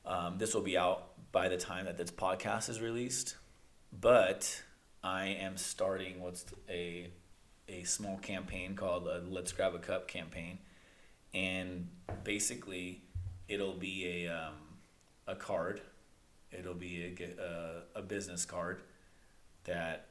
um, 0.04 0.40
this 0.40 0.56
will 0.56 0.64
be 0.64 0.76
out 0.76 1.32
by 1.32 1.48
the 1.48 1.58
time 1.58 1.86
that 1.86 1.96
this 1.96 2.10
podcast 2.10 2.68
is 2.68 2.82
released, 2.82 3.36
but 3.94 4.64
I 5.04 5.26
am 5.26 5.58
starting 5.58 6.22
what's 6.22 6.44
a 6.68 7.12
a 7.68 7.84
small 7.84 8.18
campaign 8.18 8.74
called 8.76 9.08
a 9.08 9.22
Let's 9.30 9.52
Grab 9.52 9.76
a 9.76 9.78
Cup 9.78 10.08
campaign, 10.08 10.58
and 11.36 11.88
basically 12.24 13.04
it'll 13.48 13.78
be 13.78 14.26
a 14.26 14.34
um, 14.34 14.56
a 15.28 15.36
card. 15.36 15.82
It'll 16.52 16.74
be 16.74 17.16
a, 17.20 17.44
a, 17.44 18.00
a 18.00 18.02
business 18.02 18.44
card 18.44 18.82
that 19.66 20.09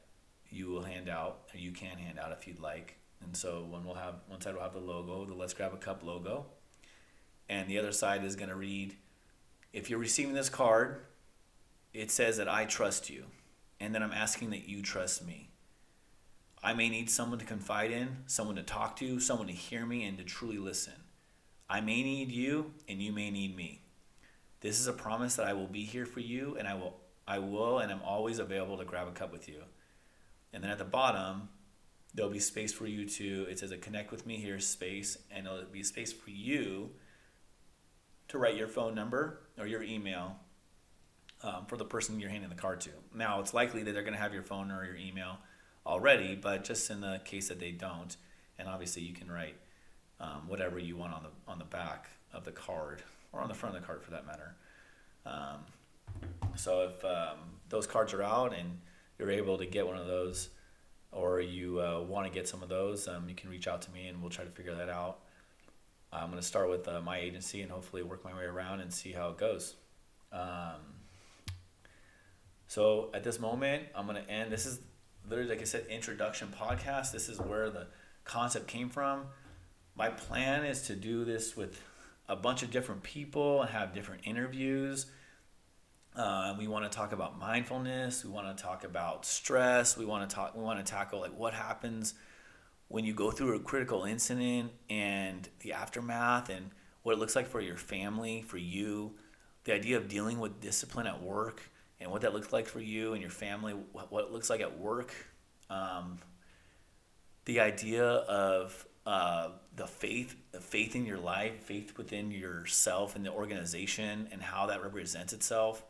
you 0.51 0.67
will 0.67 0.83
hand 0.83 1.09
out, 1.09 1.49
or 1.53 1.57
you 1.57 1.71
can 1.71 1.97
hand 1.97 2.19
out 2.19 2.31
if 2.31 2.47
you'd 2.47 2.59
like. 2.59 2.95
And 3.21 3.35
so 3.35 3.63
one 3.63 3.85
will 3.85 3.95
have 3.95 4.15
one 4.27 4.39
side 4.41 4.53
will 4.53 4.61
have 4.61 4.73
the 4.73 4.79
logo, 4.79 5.25
the 5.25 5.33
Let's 5.33 5.53
Grab 5.53 5.73
a 5.73 5.77
Cup 5.77 6.03
logo, 6.03 6.45
and 7.49 7.67
the 7.67 7.77
other 7.77 7.91
side 7.91 8.23
is 8.23 8.35
going 8.35 8.49
to 8.49 8.55
read, 8.55 8.95
"If 9.73 9.89
you're 9.89 9.99
receiving 9.99 10.33
this 10.33 10.49
card, 10.49 11.05
it 11.93 12.11
says 12.11 12.37
that 12.37 12.47
I 12.47 12.65
trust 12.65 13.09
you, 13.09 13.25
and 13.79 13.93
that 13.93 14.01
I'm 14.01 14.13
asking 14.13 14.51
that 14.51 14.69
you 14.69 14.81
trust 14.81 15.25
me. 15.25 15.49
I 16.63 16.73
may 16.73 16.89
need 16.89 17.09
someone 17.09 17.39
to 17.39 17.45
confide 17.45 17.91
in, 17.91 18.23
someone 18.27 18.55
to 18.57 18.63
talk 18.63 18.95
to, 18.97 19.19
someone 19.19 19.47
to 19.47 19.53
hear 19.53 19.85
me 19.85 20.03
and 20.05 20.17
to 20.17 20.23
truly 20.23 20.57
listen. 20.57 20.93
I 21.69 21.81
may 21.81 22.03
need 22.03 22.31
you, 22.31 22.73
and 22.87 23.01
you 23.01 23.11
may 23.11 23.31
need 23.31 23.55
me. 23.55 23.81
This 24.61 24.79
is 24.79 24.87
a 24.87 24.93
promise 24.93 25.35
that 25.35 25.47
I 25.47 25.53
will 25.53 25.67
be 25.67 25.85
here 25.85 26.05
for 26.05 26.19
you, 26.19 26.57
and 26.57 26.67
I 26.67 26.73
will, 26.73 26.99
I 27.27 27.39
will, 27.39 27.79
and 27.79 27.91
I'm 27.91 28.01
always 28.01 28.39
available 28.39 28.77
to 28.77 28.85
grab 28.85 29.07
a 29.07 29.11
cup 29.11 29.31
with 29.31 29.47
you." 29.47 29.63
And 30.53 30.63
then 30.63 30.71
at 30.71 30.77
the 30.77 30.85
bottom, 30.85 31.49
there'll 32.13 32.31
be 32.31 32.39
space 32.39 32.73
for 32.73 32.87
you 32.87 33.05
to, 33.05 33.45
it 33.49 33.59
says 33.59 33.71
a 33.71 33.77
connect 33.77 34.11
with 34.11 34.25
me 34.25 34.37
here 34.37 34.59
space, 34.59 35.17
and 35.31 35.45
it'll 35.45 35.63
be 35.65 35.83
space 35.83 36.11
for 36.11 36.29
you 36.29 36.89
to 38.29 38.37
write 38.37 38.55
your 38.55 38.67
phone 38.67 38.95
number 38.95 39.41
or 39.57 39.67
your 39.67 39.83
email 39.83 40.37
um, 41.43 41.65
for 41.67 41.77
the 41.77 41.85
person 41.85 42.19
you're 42.19 42.29
handing 42.29 42.49
the 42.49 42.55
card 42.55 42.81
to. 42.81 42.89
Now, 43.13 43.39
it's 43.39 43.53
likely 43.53 43.83
that 43.83 43.93
they're 43.93 44.03
going 44.03 44.13
to 44.13 44.19
have 44.19 44.33
your 44.33 44.43
phone 44.43 44.71
or 44.71 44.85
your 44.85 44.95
email 44.95 45.37
already, 45.85 46.35
but 46.35 46.63
just 46.63 46.89
in 46.89 47.01
the 47.01 47.21
case 47.25 47.47
that 47.49 47.59
they 47.59 47.71
don't, 47.71 48.15
and 48.57 48.67
obviously 48.67 49.03
you 49.03 49.13
can 49.13 49.31
write 49.31 49.55
um, 50.19 50.47
whatever 50.47 50.79
you 50.79 50.97
want 50.97 51.13
on 51.13 51.23
the 51.23 51.29
on 51.51 51.59
the 51.59 51.65
back 51.65 52.09
of 52.33 52.43
the 52.43 52.51
card 52.51 53.01
or 53.31 53.39
on 53.39 53.47
the 53.47 53.53
front 53.53 53.75
of 53.75 53.81
the 53.81 53.87
card 53.87 54.03
for 54.03 54.11
that 54.11 54.25
matter. 54.25 54.55
Um, 55.25 55.59
so 56.55 56.89
if 56.89 57.05
um, 57.05 57.37
those 57.69 57.87
cards 57.87 58.13
are 58.13 58.23
out 58.23 58.53
and 58.53 58.79
you're 59.19 59.31
able 59.31 59.57
to 59.57 59.65
get 59.65 59.85
one 59.85 59.97
of 59.97 60.07
those, 60.07 60.49
or 61.11 61.41
you 61.41 61.81
uh, 61.81 62.01
want 62.01 62.25
to 62.25 62.31
get 62.31 62.47
some 62.47 62.63
of 62.63 62.69
those, 62.69 63.07
um, 63.07 63.27
you 63.27 63.35
can 63.35 63.49
reach 63.49 63.67
out 63.67 63.81
to 63.83 63.91
me 63.91 64.07
and 64.07 64.21
we'll 64.21 64.31
try 64.31 64.45
to 64.45 64.51
figure 64.51 64.73
that 64.73 64.89
out. 64.89 65.19
I'm 66.11 66.29
going 66.29 66.41
to 66.41 66.47
start 66.47 66.69
with 66.69 66.87
uh, 66.87 67.01
my 67.01 67.19
agency 67.19 67.61
and 67.61 67.69
hopefully 67.69 68.01
work 68.01 68.23
my 68.23 68.33
way 68.33 68.45
around 68.45 68.79
and 68.79 68.91
see 68.91 69.11
how 69.11 69.29
it 69.29 69.37
goes. 69.37 69.75
Um, 70.31 70.95
so 72.67 73.09
at 73.13 73.23
this 73.23 73.39
moment, 73.39 73.83
I'm 73.93 74.07
going 74.07 74.23
to 74.23 74.29
end. 74.29 74.51
This 74.51 74.65
is 74.65 74.79
literally, 75.27 75.51
like 75.51 75.61
I 75.61 75.65
said, 75.65 75.85
introduction 75.87 76.53
podcast. 76.57 77.11
This 77.11 77.29
is 77.29 77.39
where 77.39 77.69
the 77.69 77.87
concept 78.23 78.67
came 78.67 78.89
from. 78.89 79.25
My 79.95 80.09
plan 80.09 80.65
is 80.65 80.83
to 80.83 80.95
do 80.95 81.25
this 81.25 81.57
with 81.57 81.81
a 82.27 82.35
bunch 82.35 82.63
of 82.63 82.71
different 82.71 83.03
people 83.03 83.61
and 83.61 83.71
have 83.71 83.93
different 83.93 84.21
interviews 84.25 85.07
uh, 86.19 86.53
we 86.59 86.67
want 86.67 86.83
to 86.83 86.95
talk 86.95 87.13
about 87.13 87.39
mindfulness. 87.39 88.25
We 88.25 88.29
want 88.29 88.55
to 88.55 88.61
talk 88.61 88.83
about 88.83 89.25
stress. 89.25 89.97
We 89.97 90.03
want 90.03 90.29
to 90.29 90.35
talk. 90.35 90.53
We 90.55 90.61
want 90.61 90.85
to 90.85 90.91
tackle 90.91 91.21
like 91.21 91.37
what 91.37 91.53
happens 91.53 92.13
when 92.89 93.05
you 93.05 93.13
go 93.13 93.31
through 93.31 93.55
a 93.55 93.59
critical 93.59 94.03
incident 94.03 94.71
and 94.89 95.47
the 95.61 95.71
aftermath, 95.71 96.49
and 96.49 96.71
what 97.03 97.13
it 97.13 97.19
looks 97.19 97.37
like 97.37 97.47
for 97.47 97.61
your 97.61 97.77
family, 97.77 98.41
for 98.41 98.57
you. 98.57 99.15
The 99.63 99.73
idea 99.73 99.95
of 99.95 100.09
dealing 100.09 100.39
with 100.39 100.59
discipline 100.59 101.07
at 101.07 101.21
work 101.21 101.61
and 102.01 102.11
what 102.11 102.21
that 102.21 102.33
looks 102.33 102.51
like 102.51 102.67
for 102.67 102.81
you 102.81 103.13
and 103.13 103.21
your 103.21 103.31
family. 103.31 103.73
What, 103.93 104.09
it 104.11 104.31
looks 104.31 104.49
like 104.49 104.59
at 104.59 104.77
work. 104.77 105.13
Um, 105.69 106.19
the 107.45 107.61
idea 107.61 108.05
of 108.05 108.85
uh, 109.05 109.49
the 109.75 109.87
faith, 109.87 110.35
the 110.51 110.59
faith 110.59 110.95
in 110.95 111.05
your 111.05 111.17
life, 111.17 111.63
faith 111.63 111.97
within 111.97 112.29
yourself 112.29 113.15
and 113.15 113.25
the 113.25 113.31
organization, 113.31 114.27
and 114.33 114.41
how 114.41 114.65
that 114.65 114.83
represents 114.83 115.31
itself 115.31 115.83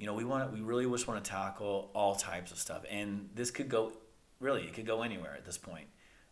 you 0.00 0.06
know, 0.06 0.14
we 0.14 0.24
want 0.24 0.50
we 0.50 0.62
really 0.62 0.86
just 0.86 1.06
want 1.06 1.22
to 1.22 1.30
tackle 1.30 1.90
all 1.92 2.14
types 2.14 2.52
of 2.52 2.58
stuff, 2.58 2.84
and 2.90 3.28
this 3.34 3.50
could 3.50 3.68
go 3.68 3.92
really 4.40 4.62
it 4.62 4.72
could 4.72 4.86
go 4.86 5.02
anywhere 5.02 5.34
at 5.36 5.44
this 5.44 5.58
point. 5.58 5.86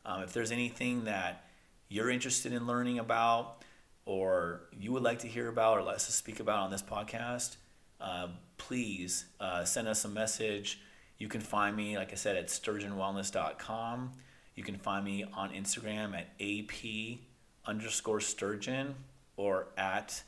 Um, 0.07 0.23
if 0.23 0.33
there's 0.33 0.51
anything 0.51 1.05
that 1.05 1.45
you're 1.91 2.09
interested 2.09 2.55
in 2.55 2.67
learning 2.67 2.99
about, 2.99 3.63
or 4.07 4.63
you 4.73 4.91
would 4.93 5.03
like 5.03 5.19
to 5.19 5.29
hear 5.29 5.49
about, 5.49 5.79
or 5.79 5.83
let 5.83 5.97
us 5.97 6.09
speak 6.09 6.41
about 6.41 6.61
on 6.61 6.71
this 6.71 6.81
podcast, 6.81 7.57
uh, 8.01 8.29
please 8.57 9.27
uh, 9.39 9.65
send 9.65 9.87
us 9.87 10.03
a 10.07 10.09
message. 10.09 10.81
You 11.19 11.29
can 11.29 11.43
find 11.43 11.77
me, 11.77 11.99
like 11.99 12.13
I 12.13 12.17
said, 12.17 12.37
at 12.37 12.47
sturgeonwellness.com. 12.47 14.13
You 14.55 14.63
can 14.65 14.77
find 14.77 15.05
me 15.05 15.25
on 15.35 15.51
Instagram 15.51 16.15
at 16.17 16.29
ap 16.41 17.19
underscore 17.67 18.21
sturgeon 18.21 18.95
or 19.37 19.69
at 19.77 20.23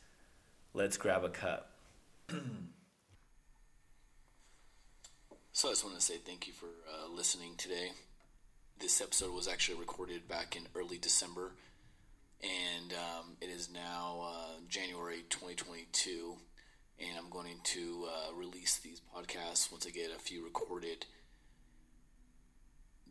let's 0.74 0.98
grab 0.98 1.24
a 1.24 1.30
cup. 1.30 1.70
So 5.60 5.68
I 5.68 5.72
just 5.72 5.84
want 5.84 5.96
to 5.96 6.00
say 6.00 6.16
thank 6.16 6.46
you 6.46 6.54
for 6.54 6.70
uh, 6.88 7.14
listening 7.14 7.54
today. 7.58 7.90
This 8.78 9.02
episode 9.02 9.34
was 9.34 9.46
actually 9.46 9.78
recorded 9.78 10.26
back 10.26 10.56
in 10.56 10.62
early 10.74 10.96
December, 10.96 11.52
and 12.42 12.94
um, 12.94 13.36
it 13.42 13.50
is 13.50 13.68
now 13.70 14.22
uh, 14.24 14.60
January 14.70 15.22
2022. 15.28 16.36
And 16.98 17.10
I'm 17.18 17.28
going 17.28 17.58
to 17.62 18.08
uh, 18.08 18.34
release 18.34 18.78
these 18.78 19.02
podcasts 19.14 19.70
once 19.70 19.86
I 19.86 19.90
get 19.90 20.08
a 20.16 20.18
few 20.18 20.42
recorded. 20.42 21.04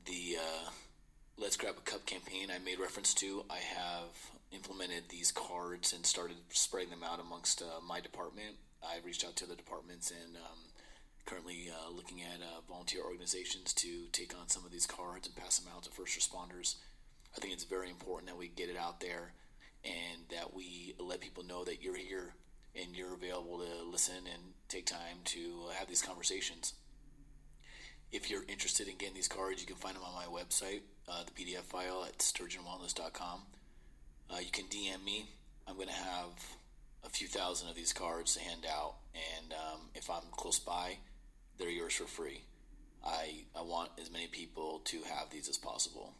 The 0.06 0.38
uh, 0.40 0.70
Let's 1.38 1.56
Grab 1.56 1.76
a 1.78 1.82
Cup 1.82 2.08
campaign 2.08 2.48
I 2.52 2.58
made 2.58 2.80
reference 2.80 3.14
to, 3.14 3.46
I 3.48 3.58
have 3.58 4.32
implemented 4.52 5.10
these 5.10 5.32
cards 5.32 5.94
and 5.94 6.04
started 6.04 6.38
spreading 6.50 6.90
them 6.90 7.04
out 7.04 7.20
amongst 7.20 7.62
uh, 7.62 7.80
my 7.88 8.00
department. 8.00 8.56
I 8.82 9.06
reached 9.06 9.24
out 9.24 9.36
to 9.36 9.46
the 9.46 9.56
departments 9.56 10.10
and 10.10 10.36
um, 10.36 10.69
currently 11.30 11.70
uh, 11.70 11.92
looking 11.96 12.22
at 12.22 12.42
uh, 12.42 12.62
volunteer 12.68 13.02
organizations 13.04 13.74
to 13.74 14.08
take 14.12 14.34
on 14.40 14.50
some 14.50 14.66
of 14.66 14.72
these 14.72 14.88
cards 14.88 15.28
and 15.28 15.36
pass 15.36 15.60
them 15.60 15.72
out 15.76 15.84
to 15.84 15.92
first 15.92 16.18
responders. 16.18 16.76
I 17.36 17.40
think 17.40 17.54
it's 17.54 17.66
very 17.66 17.90
important 17.90 18.30
that 18.32 18.38
we 18.38 18.48
get 18.48 18.70
it 18.70 18.78
out 18.78 19.00
there 19.00 19.34
and 19.86 20.24
that 20.32 20.56
we 20.56 20.96
let 21.00 21.22
people 21.22 21.44
know 21.44 21.64
that 21.66 21.84
you're 21.84 21.96
here 21.96 22.34
and 22.76 22.96
you're 22.96 23.14
available 23.14 23.60
to 23.60 23.90
listen 23.90 24.16
and 24.34 24.42
take 24.68 24.88
time 24.88 25.20
to 25.26 25.68
have 25.78 25.88
these 25.88 26.02
conversations. 26.02 26.74
If 28.12 28.32
you're 28.32 28.46
interested 28.48 28.88
in 28.88 28.98
getting 28.98 29.14
these 29.14 29.28
cards, 29.28 29.62
you 29.62 29.68
can 29.68 29.76
find 29.76 29.96
them 29.96 30.04
on 30.04 30.16
my 30.16 30.26
website, 30.26 30.82
uh, 31.08 31.24
the 31.26 31.32
PDF 31.32 31.62
file 31.62 32.06
at 32.08 32.18
sturgeonwellness.com. 32.18 33.42
Uh, 34.32 34.40
you 34.40 34.52
can 34.52 34.66
DM 34.66 35.04
me. 35.04 35.30
I'm 35.68 35.76
going 35.76 35.88
to 35.88 35.94
have 35.94 36.58
a 37.04 37.10
few 37.10 37.28
thousand 37.28 37.70
of 37.70 37.76
these 37.76 37.94
cards 37.94 38.34
to 38.34 38.42
hand 38.42 38.66
out, 38.68 38.96
and 39.14 39.54
um, 39.54 39.82
if 39.94 40.10
I'm 40.10 40.24
close 40.32 40.58
by, 40.60 40.98
they're 41.60 41.70
yours 41.70 41.94
for 41.94 42.06
free. 42.06 42.42
I, 43.06 43.44
I 43.56 43.62
want 43.62 43.92
as 44.02 44.12
many 44.12 44.28
people 44.28 44.82
to 44.86 45.02
have 45.04 45.30
these 45.30 45.48
as 45.50 45.58
possible. 45.58 46.14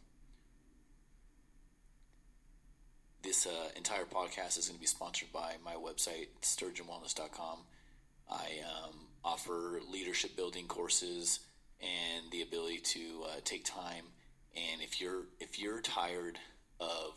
This 3.22 3.46
uh, 3.46 3.68
entire 3.76 4.04
podcast 4.04 4.58
is 4.58 4.66
going 4.68 4.76
to 4.76 4.80
be 4.80 4.86
sponsored 4.86 5.32
by 5.32 5.54
my 5.64 5.74
website, 5.74 6.28
sturgeonwellness.com. 6.42 7.58
I 8.30 8.48
um, 8.64 8.94
offer 9.24 9.80
leadership 9.90 10.36
building 10.36 10.66
courses 10.66 11.40
and 11.80 12.30
the 12.30 12.42
ability 12.42 12.78
to 12.78 13.24
uh, 13.24 13.40
take 13.44 13.64
time. 13.64 14.04
And 14.54 14.80
if 14.82 15.00
you're 15.00 15.24
if 15.38 15.58
you're 15.60 15.80
tired 15.80 16.38
of 16.80 17.12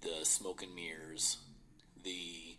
the 0.00 0.24
smoke 0.24 0.62
and 0.62 0.74
mirrors, 0.74 1.38
the 2.02 2.56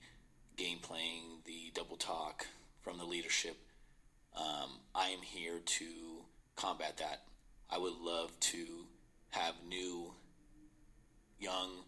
game 0.56 0.78
playing, 0.82 1.42
the 1.46 1.72
double 1.74 1.98
talk 1.98 2.46
from 2.82 2.98
the 2.98 3.06
leadership, 3.06 3.58
um, 4.36 4.72
I 4.96 5.10
am 5.10 5.22
here 5.22 5.60
to 5.64 5.86
combat 6.56 6.98
that. 6.98 7.24
I 7.70 7.78
would 7.78 7.96
love 8.02 8.38
to 8.40 8.66
have 9.32 9.56
new, 9.68 10.14
young, 11.40 11.84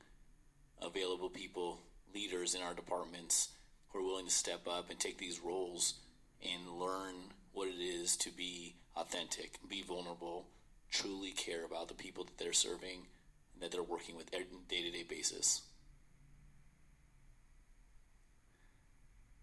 available 0.82 1.30
people, 1.30 1.82
leaders 2.14 2.56
in 2.56 2.62
our 2.62 2.74
departments 2.74 3.50
who 3.90 4.00
are 4.00 4.04
willing 4.04 4.26
to 4.26 4.32
step 4.32 4.68
up 4.68 4.90
and 4.90 5.00
take 5.00 5.18
these 5.18 5.40
roles 5.40 5.96
and 6.42 6.80
learn 6.80 7.16
what 7.54 7.68
it 7.68 7.82
is 7.82 8.18
to 8.18 8.32
be 8.32 8.76
authentic, 8.96 9.60
be 9.70 9.82
vulnerable, 9.82 10.48
truly 10.90 11.32
care 11.32 11.66
about 11.66 11.88
the 11.88 11.94
people 11.94 12.24
that 12.24 12.38
they're 12.38 12.54
serving 12.54 13.08
and 13.54 13.62
that 13.62 13.72
they're 13.72 13.84
working 13.84 14.16
with 14.16 14.32
day 14.32 14.40
to 14.40 14.92
day 14.92 15.04
basis. 15.08 15.62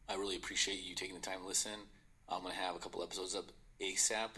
I 0.08 0.14
really 0.14 0.36
appreciate 0.36 0.82
you 0.82 0.94
taking 0.94 1.14
the 1.14 1.20
time 1.20 1.42
to 1.42 1.46
listen. 1.46 1.70
I'm 2.30 2.42
going 2.42 2.54
to 2.54 2.60
have 2.60 2.76
a 2.76 2.78
couple 2.78 3.02
episodes 3.02 3.34
up 3.34 3.46
ASAP, 3.80 4.30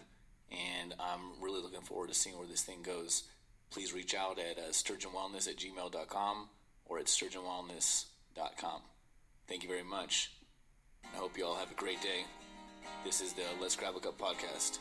and 0.51 0.95
I'm 0.99 1.43
really 1.43 1.61
looking 1.61 1.83
forward 1.83 2.09
to 2.09 2.15
seeing 2.15 2.39
where 2.39 2.47
this 2.47 2.63
thing 2.63 2.83
goes. 2.83 3.25
Please 3.71 3.93
reach 3.93 4.15
out 4.15 4.39
at 4.39 4.59
uh, 4.59 4.71
sturgeonwellness 4.71 5.49
at 5.49 5.57
gmail.com 5.57 6.49
or 6.87 6.99
at 6.99 7.07
sturgeonwellness.com. 7.07 8.81
Thank 9.49 9.63
you 9.63 9.69
very 9.69 9.85
much. 9.85 10.33
I 11.13 11.17
hope 11.19 11.37
you 11.37 11.45
all 11.45 11.57
have 11.57 11.71
a 11.71 11.75
great 11.75 12.01
day. 12.01 12.25
This 13.05 13.21
is 13.21 13.33
the 13.33 13.43
Let's 13.61 13.77
Grab 13.77 13.97
a 13.97 14.01
Cup 14.01 14.19
podcast. 14.19 14.79